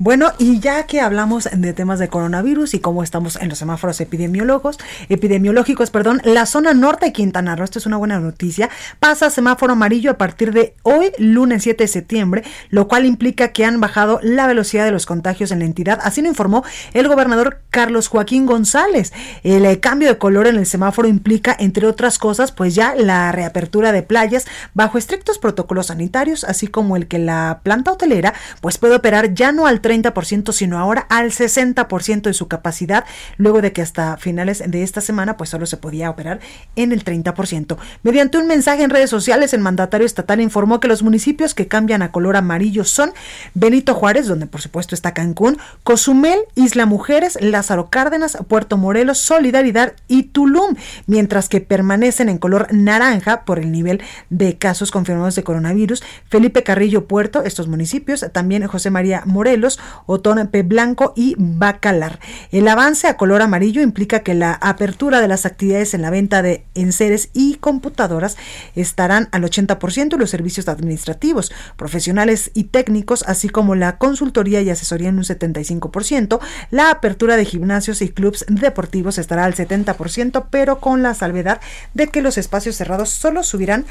[0.01, 3.99] Bueno, y ya que hablamos de temas de coronavirus y cómo estamos en los semáforos
[3.99, 4.77] epidemiólogos,
[5.09, 8.69] epidemiológicos, perdón, la zona norte de Quintana Roo, esto es una buena noticia,
[9.01, 13.49] pasa a semáforo amarillo a partir de hoy, lunes 7 de septiembre, lo cual implica
[13.49, 15.99] que han bajado la velocidad de los contagios en la entidad.
[16.01, 19.11] Así lo informó el gobernador Carlos Joaquín González.
[19.43, 23.33] El eh, cambio de color en el semáforo implica, entre otras cosas, pues ya la
[23.33, 28.77] reapertura de playas bajo estrictos protocolos sanitarios, así como el que la planta hotelera pues
[28.77, 29.88] puede operar ya no al 30%,
[30.53, 33.05] sino ahora al 60% de su capacidad,
[33.37, 36.39] luego de que hasta finales de esta semana pues solo se podía operar
[36.75, 37.77] en el 30%.
[38.03, 42.01] Mediante un mensaje en redes sociales, el mandatario estatal informó que los municipios que cambian
[42.01, 43.11] a color amarillo son
[43.53, 49.93] Benito Juárez, donde por supuesto está Cancún, Cozumel, Isla Mujeres, Lázaro Cárdenas, Puerto Morelos, Solidaridad
[50.07, 50.75] y Tulum,
[51.07, 56.03] mientras que permanecen en color naranja por el nivel de casos confirmados de coronavirus.
[56.29, 60.63] Felipe Carrillo Puerto, estos municipios, también José María Morelos, Otón P.
[60.63, 62.19] Blanco y Bacalar.
[62.51, 66.41] El avance a color amarillo implica que la apertura de las actividades en la venta
[66.41, 68.37] de enseres y computadoras
[68.75, 74.69] estarán al 80% y los servicios administrativos, profesionales y técnicos, así como la consultoría y
[74.69, 76.39] asesoría en un 75%.
[76.71, 81.59] La apertura de gimnasios y clubes deportivos estará al 70%, pero con la salvedad
[81.93, 83.85] de que los espacios cerrados solo subirán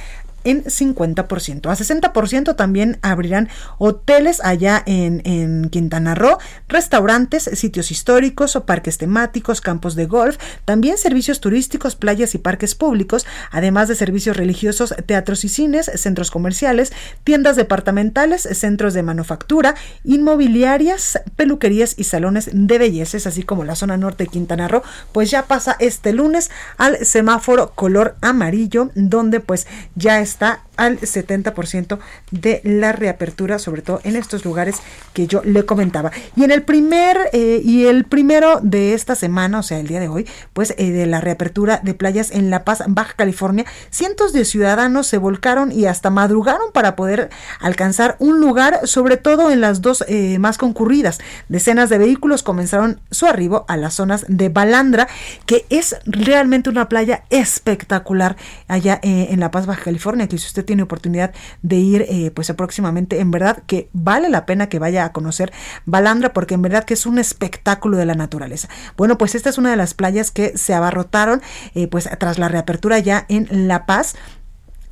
[0.44, 1.70] en 50%.
[1.70, 8.98] A 60% también abrirán hoteles allá en, en Quintana Roo, restaurantes, sitios históricos o parques
[8.98, 14.94] temáticos, campos de golf, también servicios turísticos, playas y parques públicos, además de servicios religiosos,
[15.06, 16.92] teatros y cines, centros comerciales,
[17.24, 19.74] tiendas departamentales, centros de manufactura,
[20.04, 24.82] inmobiliarias, peluquerías y salones de bellezas, así como la zona norte de Quintana Roo,
[25.12, 30.67] pues ya pasa este lunes al semáforo color amarillo, donde pues ya está した。
[30.78, 31.98] Al 70%
[32.30, 34.76] de la reapertura, sobre todo en estos lugares
[35.12, 36.10] que yo le comentaba.
[36.36, 40.00] Y en el primer eh, y el primero de esta semana, o sea, el día
[40.00, 44.32] de hoy, pues eh, de la reapertura de playas en La Paz, Baja California, cientos
[44.32, 47.28] de ciudadanos se volcaron y hasta madrugaron para poder
[47.60, 51.18] alcanzar un lugar, sobre todo en las dos eh, más concurridas.
[51.48, 55.08] Decenas de vehículos comenzaron su arribo a las zonas de Balandra,
[55.44, 58.36] que es realmente una playa espectacular
[58.68, 62.52] allá en La Paz, Baja California, que si usted tiene oportunidad de ir eh, pues
[62.52, 65.50] próximamente, en verdad que vale la pena que vaya a conocer
[65.86, 68.68] Balandra porque en verdad que es un espectáculo de la naturaleza.
[68.98, 71.40] Bueno, pues esta es una de las playas que se abarrotaron
[71.74, 74.14] eh, pues tras la reapertura ya en La Paz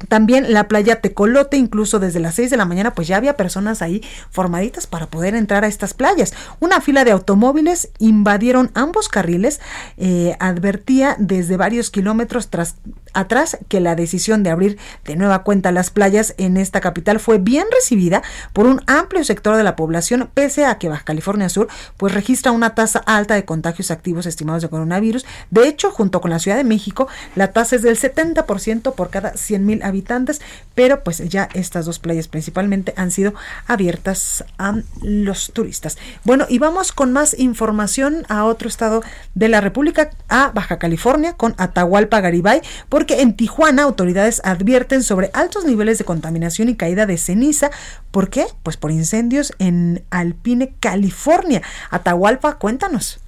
[0.09, 3.81] también la playa Tecolote, incluso desde las 6 de la mañana, pues ya había personas
[3.81, 6.35] ahí formaditas para poder entrar a estas playas.
[6.61, 9.61] Una fila de automóviles invadieron ambos carriles.
[9.97, 12.77] Eh, advertía desde varios kilómetros tras,
[13.17, 17.39] atrás que la decisión de abrir de nueva cuenta las playas en esta capital fue
[17.39, 21.69] bien recibida por un amplio sector de la población, pese a que Baja California Sur
[21.97, 25.25] pues registra una tasa alta de contagios activos estimados de coronavirus.
[25.51, 29.37] De hecho, junto con la Ciudad de México, la tasa es del 70% por cada
[29.37, 30.41] 100 mil habitantes,
[30.75, 33.35] pero pues ya estas dos playas principalmente han sido
[33.67, 35.97] abiertas a los turistas.
[36.25, 39.03] Bueno, y vamos con más información a otro estado
[39.35, 45.31] de la República, a Baja California, con Atahualpa Garibay, porque en Tijuana autoridades advierten sobre
[45.33, 47.71] altos niveles de contaminación y caída de ceniza.
[48.11, 48.47] ¿Por qué?
[48.63, 51.63] Pues por incendios en Alpine, California.
[51.91, 53.21] Atahualpa, cuéntanos.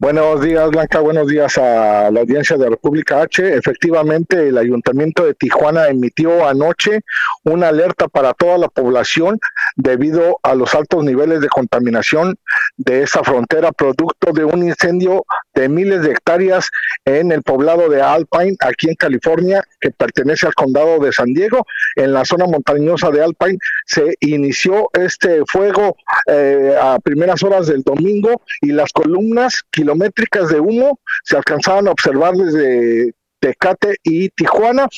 [0.00, 1.00] Buenos días, Blanca.
[1.00, 3.54] Buenos días a la audiencia de República H.
[3.54, 7.02] Efectivamente, el Ayuntamiento de Tijuana emitió anoche
[7.44, 9.38] una alerta para toda la población
[9.76, 12.38] debido a los altos niveles de contaminación
[12.78, 16.70] de esa frontera, producto de un incendio de miles de hectáreas
[17.04, 21.66] en el poblado de Alpine, aquí en California, que pertenece al condado de San Diego.
[21.96, 25.94] En la zona montañosa de Alpine se inició este fuego
[26.26, 31.90] eh, a primeras horas del domingo y las columnas kilométricas de humo se alcanzaban a
[31.90, 34.88] observar desde Tecate y Tijuana,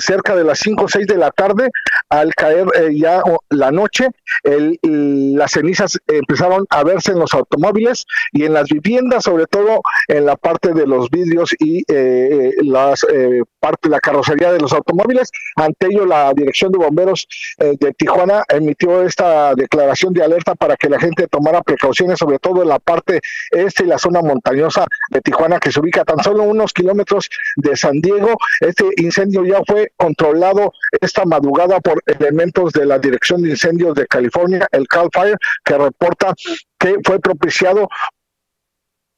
[0.00, 1.70] cerca de las 5 o 6 de la tarde,
[2.08, 4.08] al caer eh, ya la noche,
[4.42, 10.26] las cenizas empezaron a verse en los automóviles y en las viviendas, sobre todo en
[10.26, 15.30] la parte de los vidrios y eh, las eh, parte la carrocería de los automóviles.
[15.56, 17.26] Ante ello, la Dirección de Bomberos
[17.58, 22.62] de Tijuana emitió esta declaración de alerta para que la gente tomara precauciones, sobre todo
[22.62, 23.20] en la parte
[23.50, 27.73] este y la zona montañosa de Tijuana, que se ubica tan solo unos kilómetros de
[27.76, 28.36] San Diego.
[28.60, 34.06] Este incendio ya fue controlado esta madrugada por elementos de la Dirección de Incendios de
[34.06, 36.34] California, el Cal Fire, que reporta
[36.78, 37.88] que fue propiciado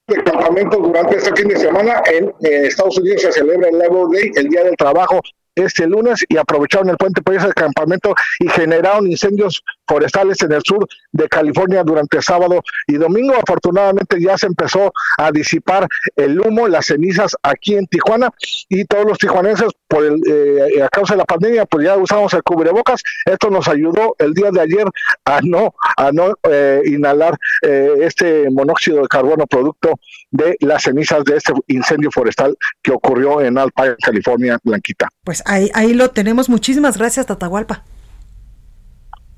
[0.08, 4.14] el campamento durante este fin de semana en eh, Estados Unidos se celebra el Labor
[4.14, 5.20] Day, el Día del Trabajo
[5.56, 10.62] este lunes y aprovecharon el puente por ese campamento y generaron incendios forestales en el
[10.62, 13.34] sur de California durante sábado y domingo.
[13.34, 18.30] Afortunadamente ya se empezó a disipar el humo, las cenizas aquí en Tijuana
[18.68, 22.32] y todos los tijuanenses por el, eh, a causa de la pandemia pues ya usamos
[22.34, 23.02] el cubrebocas.
[23.24, 24.84] Esto nos ayudó el día de ayer
[25.24, 29.98] a no a no eh, inhalar eh, este monóxido de carbono producto
[30.30, 35.08] de las cenizas de este incendio forestal que ocurrió en Alpine, California, Blanquita.
[35.24, 36.48] Pues ahí, ahí lo tenemos.
[36.48, 37.84] Muchísimas gracias, Tatahualpa.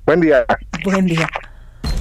[0.05, 0.45] Buen día.
[0.83, 1.29] Buen día.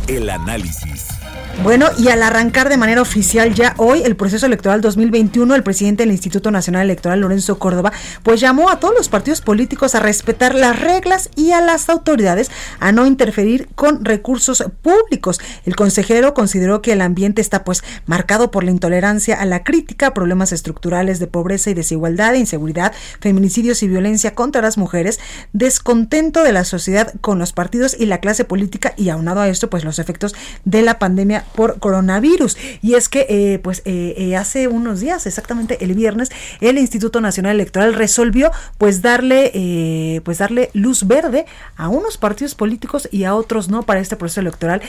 [0.09, 1.19] El análisis.
[1.65, 6.05] Bueno, y al arrancar de manera oficial ya hoy el proceso electoral 2021, el presidente
[6.05, 7.93] del Instituto Nacional Electoral, Lorenzo Córdoba,
[8.23, 12.53] pues llamó a todos los partidos políticos a respetar las reglas y a las autoridades
[12.79, 15.41] a no interferir con recursos públicos.
[15.67, 20.15] El consejero consideró que el ambiente está pues marcado por la intolerancia a la crítica,
[20.15, 25.19] problemas estructurales de pobreza y desigualdad, inseguridad, feminicidios y violencia contra las mujeres,
[25.53, 29.69] descontento de la sociedad con los partidos y la clase política y aunado a esto
[29.69, 30.35] pues los efectos
[30.65, 32.57] de la pandemia por coronavirus.
[32.83, 36.31] Y es que, eh, pues, eh, eh, hace unos días, exactamente el viernes,
[36.61, 41.47] el Instituto Nacional Electoral resolvió, pues, darle, pues, darle luz verde
[41.77, 44.81] a unos partidos políticos y a otros no para este proceso electoral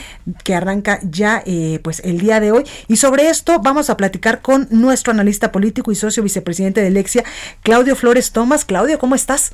[0.44, 1.42] que arranca ya,
[1.82, 2.64] pues, el día de hoy.
[2.88, 7.24] Y sobre esto vamos a platicar con nuestro analista político y socio vicepresidente de Lexia,
[7.62, 8.64] Claudio Flores Tomás.
[8.64, 9.52] Claudio, ¿cómo estás?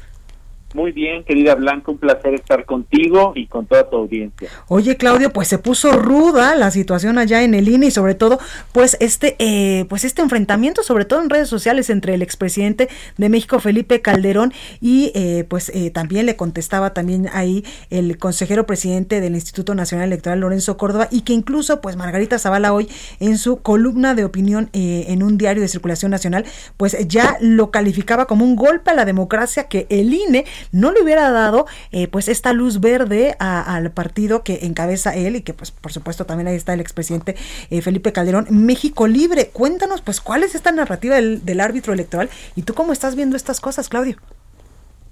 [0.74, 4.50] Muy bien, querida Blanca, un placer estar contigo y con toda tu audiencia.
[4.68, 8.38] Oye, Claudio, pues se puso ruda la situación allá en el INE y sobre todo,
[8.72, 13.28] pues este, eh, pues este enfrentamiento, sobre todo en redes sociales, entre el expresidente de
[13.28, 19.20] México, Felipe Calderón, y eh, pues eh, también le contestaba también ahí el consejero presidente
[19.20, 22.88] del Instituto Nacional Electoral, Lorenzo Córdoba, y que incluso, pues Margarita Zavala hoy
[23.20, 26.44] en su columna de opinión en un diario de circulación nacional,
[26.76, 31.02] pues ya lo calificaba como un golpe a la democracia que el INE no le
[31.02, 35.70] hubiera dado eh, pues esta luz verde al partido que encabeza él y que pues
[35.70, 37.36] por supuesto también ahí está el expresidente
[37.70, 39.50] eh, Felipe Calderón, México Libre.
[39.52, 43.36] Cuéntanos pues cuál es esta narrativa del, del árbitro electoral y tú cómo estás viendo
[43.36, 44.16] estas cosas, Claudio.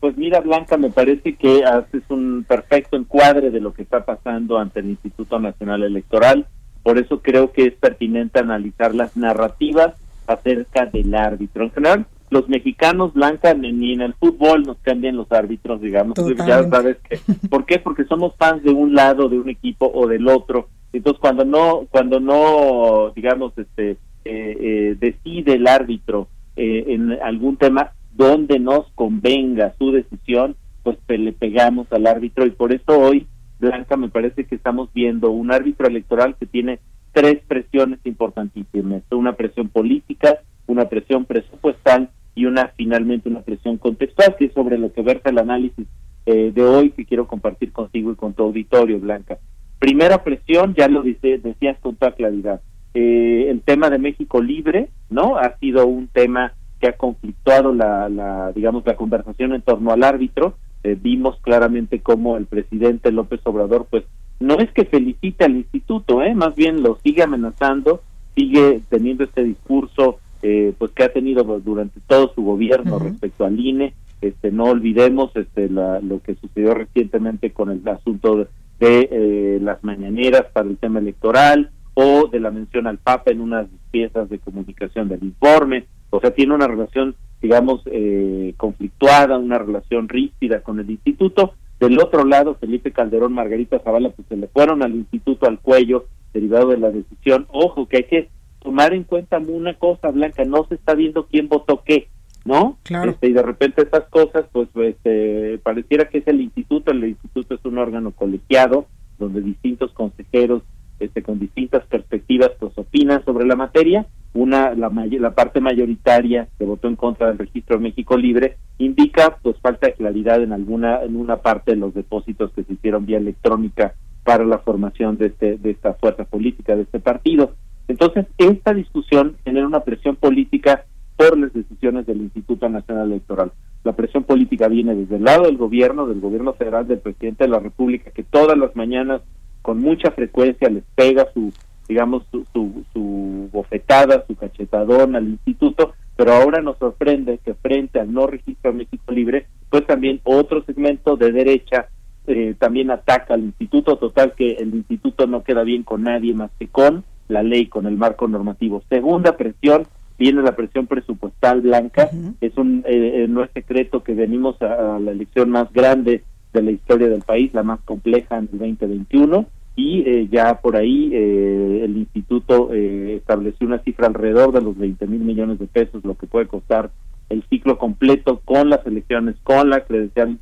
[0.04, 4.58] Pues mira, Blanca, me parece que haces un perfecto encuadre de lo que está pasando
[4.58, 6.46] ante el Instituto Nacional Electoral.
[6.82, 9.94] Por eso creo que es pertinente analizar las narrativas
[10.26, 11.64] acerca del árbitro.
[11.64, 16.18] En general, los mexicanos, Blanca, ni en el fútbol nos cambian los árbitros, digamos.
[16.44, 17.78] Ya sabes que, ¿Por qué?
[17.78, 20.68] Porque somos fans de un lado, de un equipo o del otro.
[20.92, 26.26] Entonces, cuando no, cuando no, digamos, este, eh, eh, decide el árbitro
[26.56, 32.46] eh, en algún tema donde nos convenga su decisión, pues le pegamos al árbitro.
[32.46, 33.28] Y por eso hoy,
[33.60, 36.80] Blanca, me parece que estamos viendo un árbitro electoral que tiene
[37.12, 39.04] tres presiones importantísimas.
[39.12, 44.78] Una presión política, una presión presupuestal y una finalmente una presión contextual, que es sobre
[44.78, 45.86] lo que versa el análisis
[46.26, 49.38] eh, de hoy que quiero compartir contigo y con tu auditorio, Blanca.
[49.78, 52.60] Primera presión, ya lo dice, decías con toda claridad,
[52.94, 55.36] eh, el tema de México libre, ¿no?
[55.36, 60.02] Ha sido un tema que ha conflictuado la, la digamos, la conversación en torno al
[60.02, 60.54] árbitro.
[60.82, 64.04] Eh, vimos claramente cómo el presidente López Obrador, pues,
[64.40, 66.34] no es que felicite al instituto, ¿eh?
[66.34, 68.02] Más bien lo sigue amenazando,
[68.34, 73.58] sigue teniendo este discurso eh, pues que ha tenido durante todo su gobierno respecto al
[73.58, 73.94] INE.
[74.20, 78.46] Este, no olvidemos este, lo que sucedió recientemente con el asunto
[78.78, 83.40] de, eh, las mañaneras para el tema electoral o de la mención al Papa en
[83.40, 89.56] unas piezas de comunicación del informe, o sea, tiene una relación, digamos, eh, conflictuada, una
[89.56, 91.54] relación rígida con el instituto.
[91.80, 96.04] Del otro lado, Felipe Calderón, Margarita Zavala, pues se le fueron al instituto al cuello,
[96.34, 97.46] derivado de la decisión.
[97.50, 98.28] Ojo, que hay que
[98.64, 102.08] tomar en cuenta una cosa, Blanca, no se está viendo quién votó qué,
[102.44, 102.78] ¿no?
[102.82, 103.12] Claro.
[103.12, 107.54] Este, y de repente estas cosas, pues, este, pareciera que es el instituto, el instituto
[107.54, 108.86] es un órgano colegiado,
[109.18, 110.62] donde distintos consejeros
[111.00, 114.06] este, con distintas perspectivas pues opinan sobre la materia.
[114.32, 119.56] Una, la, la parte mayoritaria que votó en contra del registro México Libre indica pues
[119.60, 123.18] falta de claridad en alguna en una parte de los depósitos que se hicieron vía
[123.18, 123.94] electrónica
[124.24, 127.54] para la formación de este de esta fuerza política de este partido.
[127.88, 130.84] Entonces esta discusión genera una presión política
[131.16, 133.52] por las decisiones del Instituto Nacional Electoral.
[133.84, 137.50] La presión política viene desde el lado del gobierno, del gobierno federal, del presidente de
[137.50, 139.20] la República, que todas las mañanas
[139.60, 141.52] con mucha frecuencia les pega su,
[141.88, 148.12] digamos, su, su, bofetada, su cachetadón al instituto, pero ahora nos sorprende que frente al
[148.12, 151.88] no registro México Libre, pues también otro segmento de derecha
[152.26, 156.50] eh, también ataca al instituto, total que el instituto no queda bien con nadie más
[156.58, 158.82] que con la ley, con el marco normativo.
[158.88, 159.86] Segunda presión,
[160.18, 162.08] viene la presión presupuestal blanca,
[162.40, 166.22] es un eh, eh, no es secreto que venimos a la elección más grande
[166.52, 169.46] de la historia del país, la más compleja en el 2021,
[169.76, 174.78] y eh, ya por ahí eh, el instituto eh, estableció una cifra alrededor de los
[174.78, 176.90] 20 mil millones de pesos, lo que puede costar
[177.28, 180.38] el ciclo completo con las elecciones, con la credencial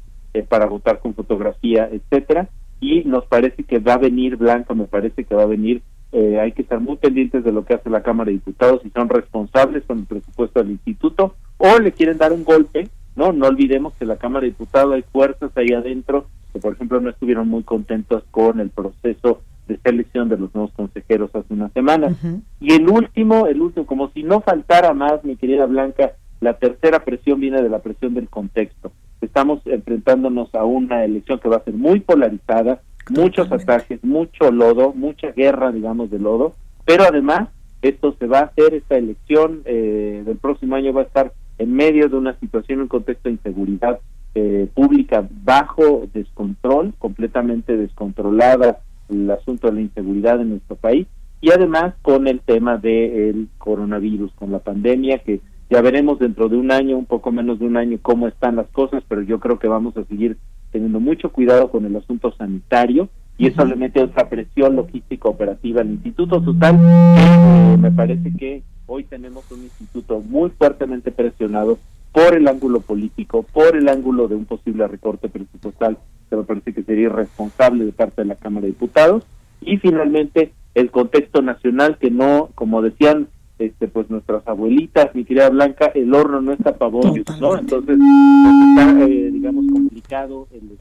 [0.48, 2.48] para votar con fotografía, etcétera,
[2.80, 5.82] y nos parece que va a venir Blanca, me parece que va a venir
[6.12, 9.08] hay que estar muy pendientes de lo que hace la Cámara de Diputados, si son
[9.08, 13.92] responsables con el presupuesto del instituto o le quieren dar un golpe no, no olvidemos
[13.94, 17.62] que la Cámara de Diputados hay fuerzas ahí adentro que, por ejemplo, no estuvieron muy
[17.62, 22.14] contentos con el proceso de selección de los nuevos consejeros hace una semana.
[22.60, 27.04] Y el último, el último, como si no faltara más, mi querida Blanca, la tercera
[27.04, 28.92] presión viene de la presión del contexto.
[29.20, 34.92] Estamos enfrentándonos a una elección que va a ser muy polarizada, muchos ataques, mucho lodo,
[34.94, 37.48] mucha guerra, digamos, de lodo, pero además
[37.82, 41.74] esto se va a hacer, esta elección eh, del próximo año va a estar en
[41.74, 44.00] medio de una situación, un contexto de inseguridad
[44.34, 48.80] eh, pública bajo descontrol, completamente descontrolada
[49.10, 51.06] el asunto de la inseguridad en nuestro país
[51.40, 56.56] y además con el tema del coronavirus, con la pandemia que ya veremos dentro de
[56.56, 59.58] un año, un poco menos de un año, cómo están las cosas, pero yo creo
[59.58, 60.36] que vamos a seguir
[60.72, 63.08] teniendo mucho cuidado con el asunto sanitario
[63.38, 66.78] y eso le mete otra presión logística operativa al instituto total.
[66.82, 71.78] Eh, me parece que hoy tenemos un instituto muy fuertemente presionado
[72.12, 75.98] por el ángulo político, por el ángulo de un posible recorte presupuestal,
[76.28, 79.24] que me parece que sería irresponsable de parte de la Cámara de Diputados,
[79.60, 83.28] y finalmente el contexto nacional que no, como decían
[83.66, 87.58] este pues nuestras abuelitas, mi querida Blanca, el horno no está para ¿no?
[87.58, 90.78] Entonces, está, eh, digamos, complicado el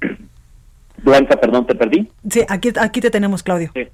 [1.02, 2.08] Blanca, perdón, te perdí.
[2.28, 3.70] Sí, aquí, aquí te tenemos, Claudio.
[3.74, 3.88] Sí.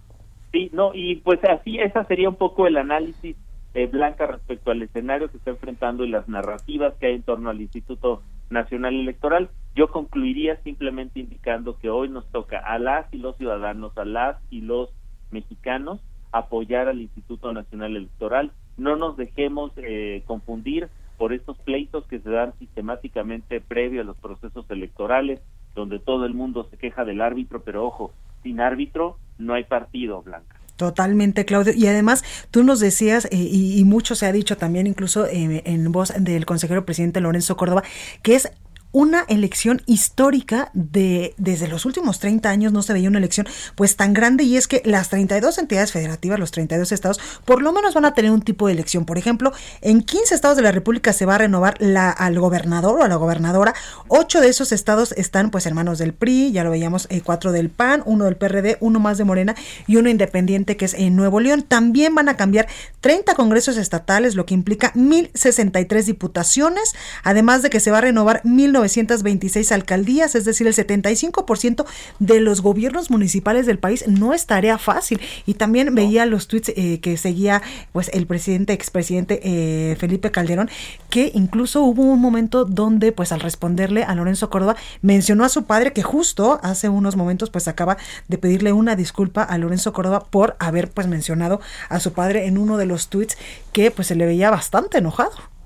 [0.52, 3.36] Sí, no, y pues así, esa sería un poco el análisis
[3.74, 7.50] eh, Blanca respecto al escenario que está enfrentando y las narrativas que hay en torno
[7.50, 9.50] al Instituto Nacional Electoral.
[9.74, 14.36] Yo concluiría simplemente indicando que hoy nos toca a las y los ciudadanos, a las
[14.50, 14.90] y los
[15.30, 16.00] mexicanos
[16.32, 18.52] apoyar al Instituto Nacional Electoral.
[18.76, 24.16] No nos dejemos eh, confundir por estos pleitos que se dan sistemáticamente previo a los
[24.18, 25.40] procesos electorales,
[25.74, 28.12] donde todo el mundo se queja del árbitro, pero ojo,
[28.42, 30.56] sin árbitro no hay partido, Blanca.
[30.76, 31.72] Totalmente, Claudio.
[31.74, 32.22] Y además,
[32.52, 36.46] tú nos decías, eh, y, mucho se ha dicho también, incluso eh, en voz del
[36.46, 37.82] consejero presidente Lorenzo Córdoba,
[38.22, 38.52] que es
[38.92, 43.96] una elección histórica de desde los últimos 30 años no se veía una elección pues
[43.96, 47.94] tan grande y es que las 32 entidades federativas, los 32 estados, por lo menos
[47.94, 49.04] van a tener un tipo de elección.
[49.04, 53.00] Por ejemplo, en 15 estados de la República se va a renovar la, al gobernador
[53.00, 53.74] o a la gobernadora.
[54.08, 57.52] Ocho de esos estados están pues en manos del PRI, ya lo veíamos, eh, cuatro
[57.52, 59.54] del PAN, uno del PRD, uno más de Morena
[59.86, 61.62] y uno independiente que es en Nuevo León.
[61.62, 62.68] También van a cambiar
[63.00, 68.40] 30 congresos estatales, lo que implica 1063 diputaciones, además de que se va a renovar
[68.44, 71.84] 1900 926 alcaldías, es decir, el 75%
[72.18, 75.20] de los gobiernos municipales del país no es tarea fácil.
[75.46, 77.62] Y también veía los tweets eh, que seguía
[77.92, 80.70] pues el presidente, expresidente eh, Felipe Calderón,
[81.10, 85.64] que incluso hubo un momento donde pues al responderle a Lorenzo Córdoba mencionó a su
[85.64, 87.96] padre que justo hace unos momentos pues acaba
[88.28, 92.58] de pedirle una disculpa a Lorenzo Córdoba por haber pues mencionado a su padre en
[92.58, 93.36] uno de los tweets
[93.72, 95.57] que pues se le veía bastante enojado.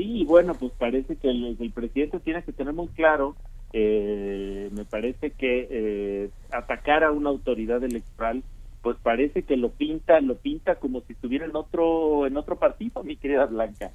[0.00, 3.36] Sí, bueno, pues parece que el, presidente tiene que tener muy claro
[3.74, 8.42] eh, me parece que eh, atacar a una autoridad electoral
[8.80, 13.02] pues parece que lo pinta lo pinta como si estuviera en otro en otro partido
[13.04, 13.90] mi querida Blanca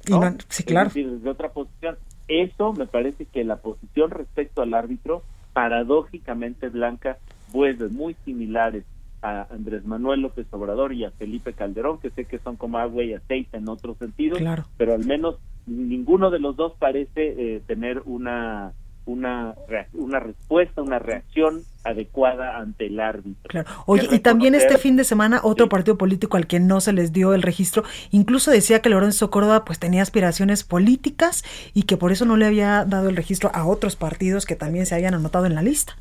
[0.48, 0.92] sí claro.
[0.94, 1.98] Desde otra posición.
[2.28, 7.18] Eso me parece que la posición respecto al árbitro paradójicamente Blanca
[7.52, 8.84] pues muy similares
[9.22, 13.04] a Andrés Manuel López Obrador y a Felipe Calderón que sé que son como agua
[13.04, 14.40] y aceite en otros sentidos
[14.78, 18.74] pero al menos ninguno de los dos parece eh, tener una
[19.06, 19.54] una,
[19.94, 23.48] una respuesta, una reacción adecuada ante el árbitro.
[23.48, 23.70] Claro.
[23.86, 27.14] Oye, y también este fin de semana otro partido político al que no se les
[27.14, 31.44] dio el registro, incluso decía que Lorenzo Córdoba pues tenía aspiraciones políticas
[31.74, 34.86] y que por eso no le había dado el registro a otros partidos que también
[34.86, 35.96] se habían anotado en la lista.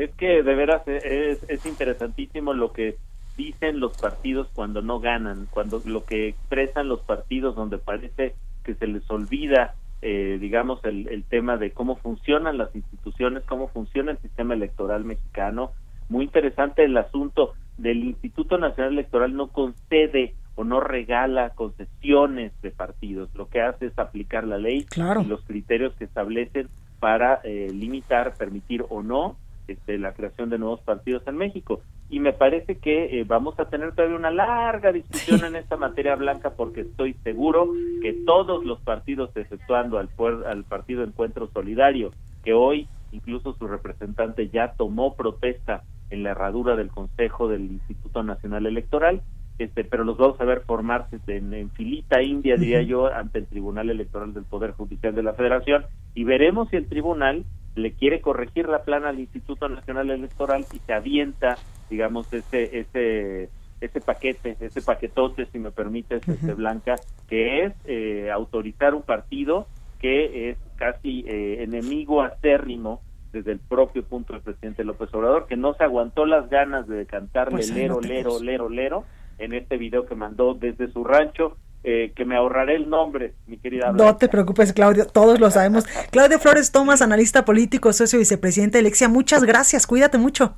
[0.00, 2.96] Es que de veras es, es interesantísimo lo que
[3.36, 8.34] dicen los partidos cuando no ganan, cuando lo que expresan los partidos donde parece
[8.64, 13.68] que se les olvida eh, digamos, el, el tema de cómo funcionan las instituciones, cómo
[13.68, 15.72] funciona el sistema electoral mexicano.
[16.08, 22.70] Muy interesante el asunto del Instituto Nacional Electoral no concede o no regala concesiones de
[22.70, 23.28] partidos.
[23.34, 28.34] Lo que hace es aplicar la ley y los criterios que establecen para eh, limitar,
[28.38, 29.36] permitir o no
[29.72, 31.80] este, la creación de nuevos partidos en México.
[32.08, 36.16] Y me parece que eh, vamos a tener todavía una larga discusión en esta materia
[36.16, 37.70] blanca porque estoy seguro
[38.02, 40.08] que todos los partidos, exceptuando al,
[40.46, 42.10] al Partido Encuentro Solidario,
[42.44, 48.22] que hoy incluso su representante ya tomó protesta en la herradura del Consejo del Instituto
[48.22, 49.22] Nacional Electoral,
[49.58, 53.90] este, pero los vamos a ver formarse en, filita india, diría yo, ante el Tribunal
[53.90, 57.44] Electoral del Poder Judicial de la Federación y veremos si el tribunal
[57.80, 61.58] le quiere corregir la plana al Instituto Nacional Electoral y se avienta,
[61.88, 63.48] digamos, ese ese
[63.80, 66.96] ese paquete, ese paquetote, si me permites, este Blanca,
[67.28, 69.66] que es eh, autorizar un partido
[69.98, 73.00] que es casi eh, enemigo acérrimo
[73.32, 77.06] desde el propio punto del presidente López Obrador, que no se aguantó las ganas de
[77.06, 79.04] cantarle pues lero, lero, lero, lero,
[79.38, 83.56] en este video que mandó desde su rancho eh, que me ahorraré el nombre, mi
[83.56, 83.92] querida.
[83.92, 85.86] No te preocupes, Claudio, todos lo sabemos.
[86.10, 90.54] Claudio Flores Tomás, analista político, socio vicepresidente de Alexia, muchas gracias, cuídate mucho.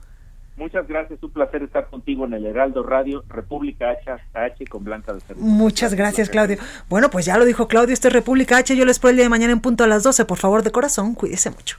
[0.57, 3.97] Muchas gracias, un placer estar contigo en el Heraldo Radio, República
[4.35, 5.41] H, con Blanca de Cerro.
[5.41, 6.59] Muchas gracias, Claudio.
[6.89, 9.25] Bueno, pues ya lo dijo Claudio, esto es República H, yo les espero el día
[9.25, 11.79] de mañana en punto a las 12, por favor, de corazón, cuídese mucho.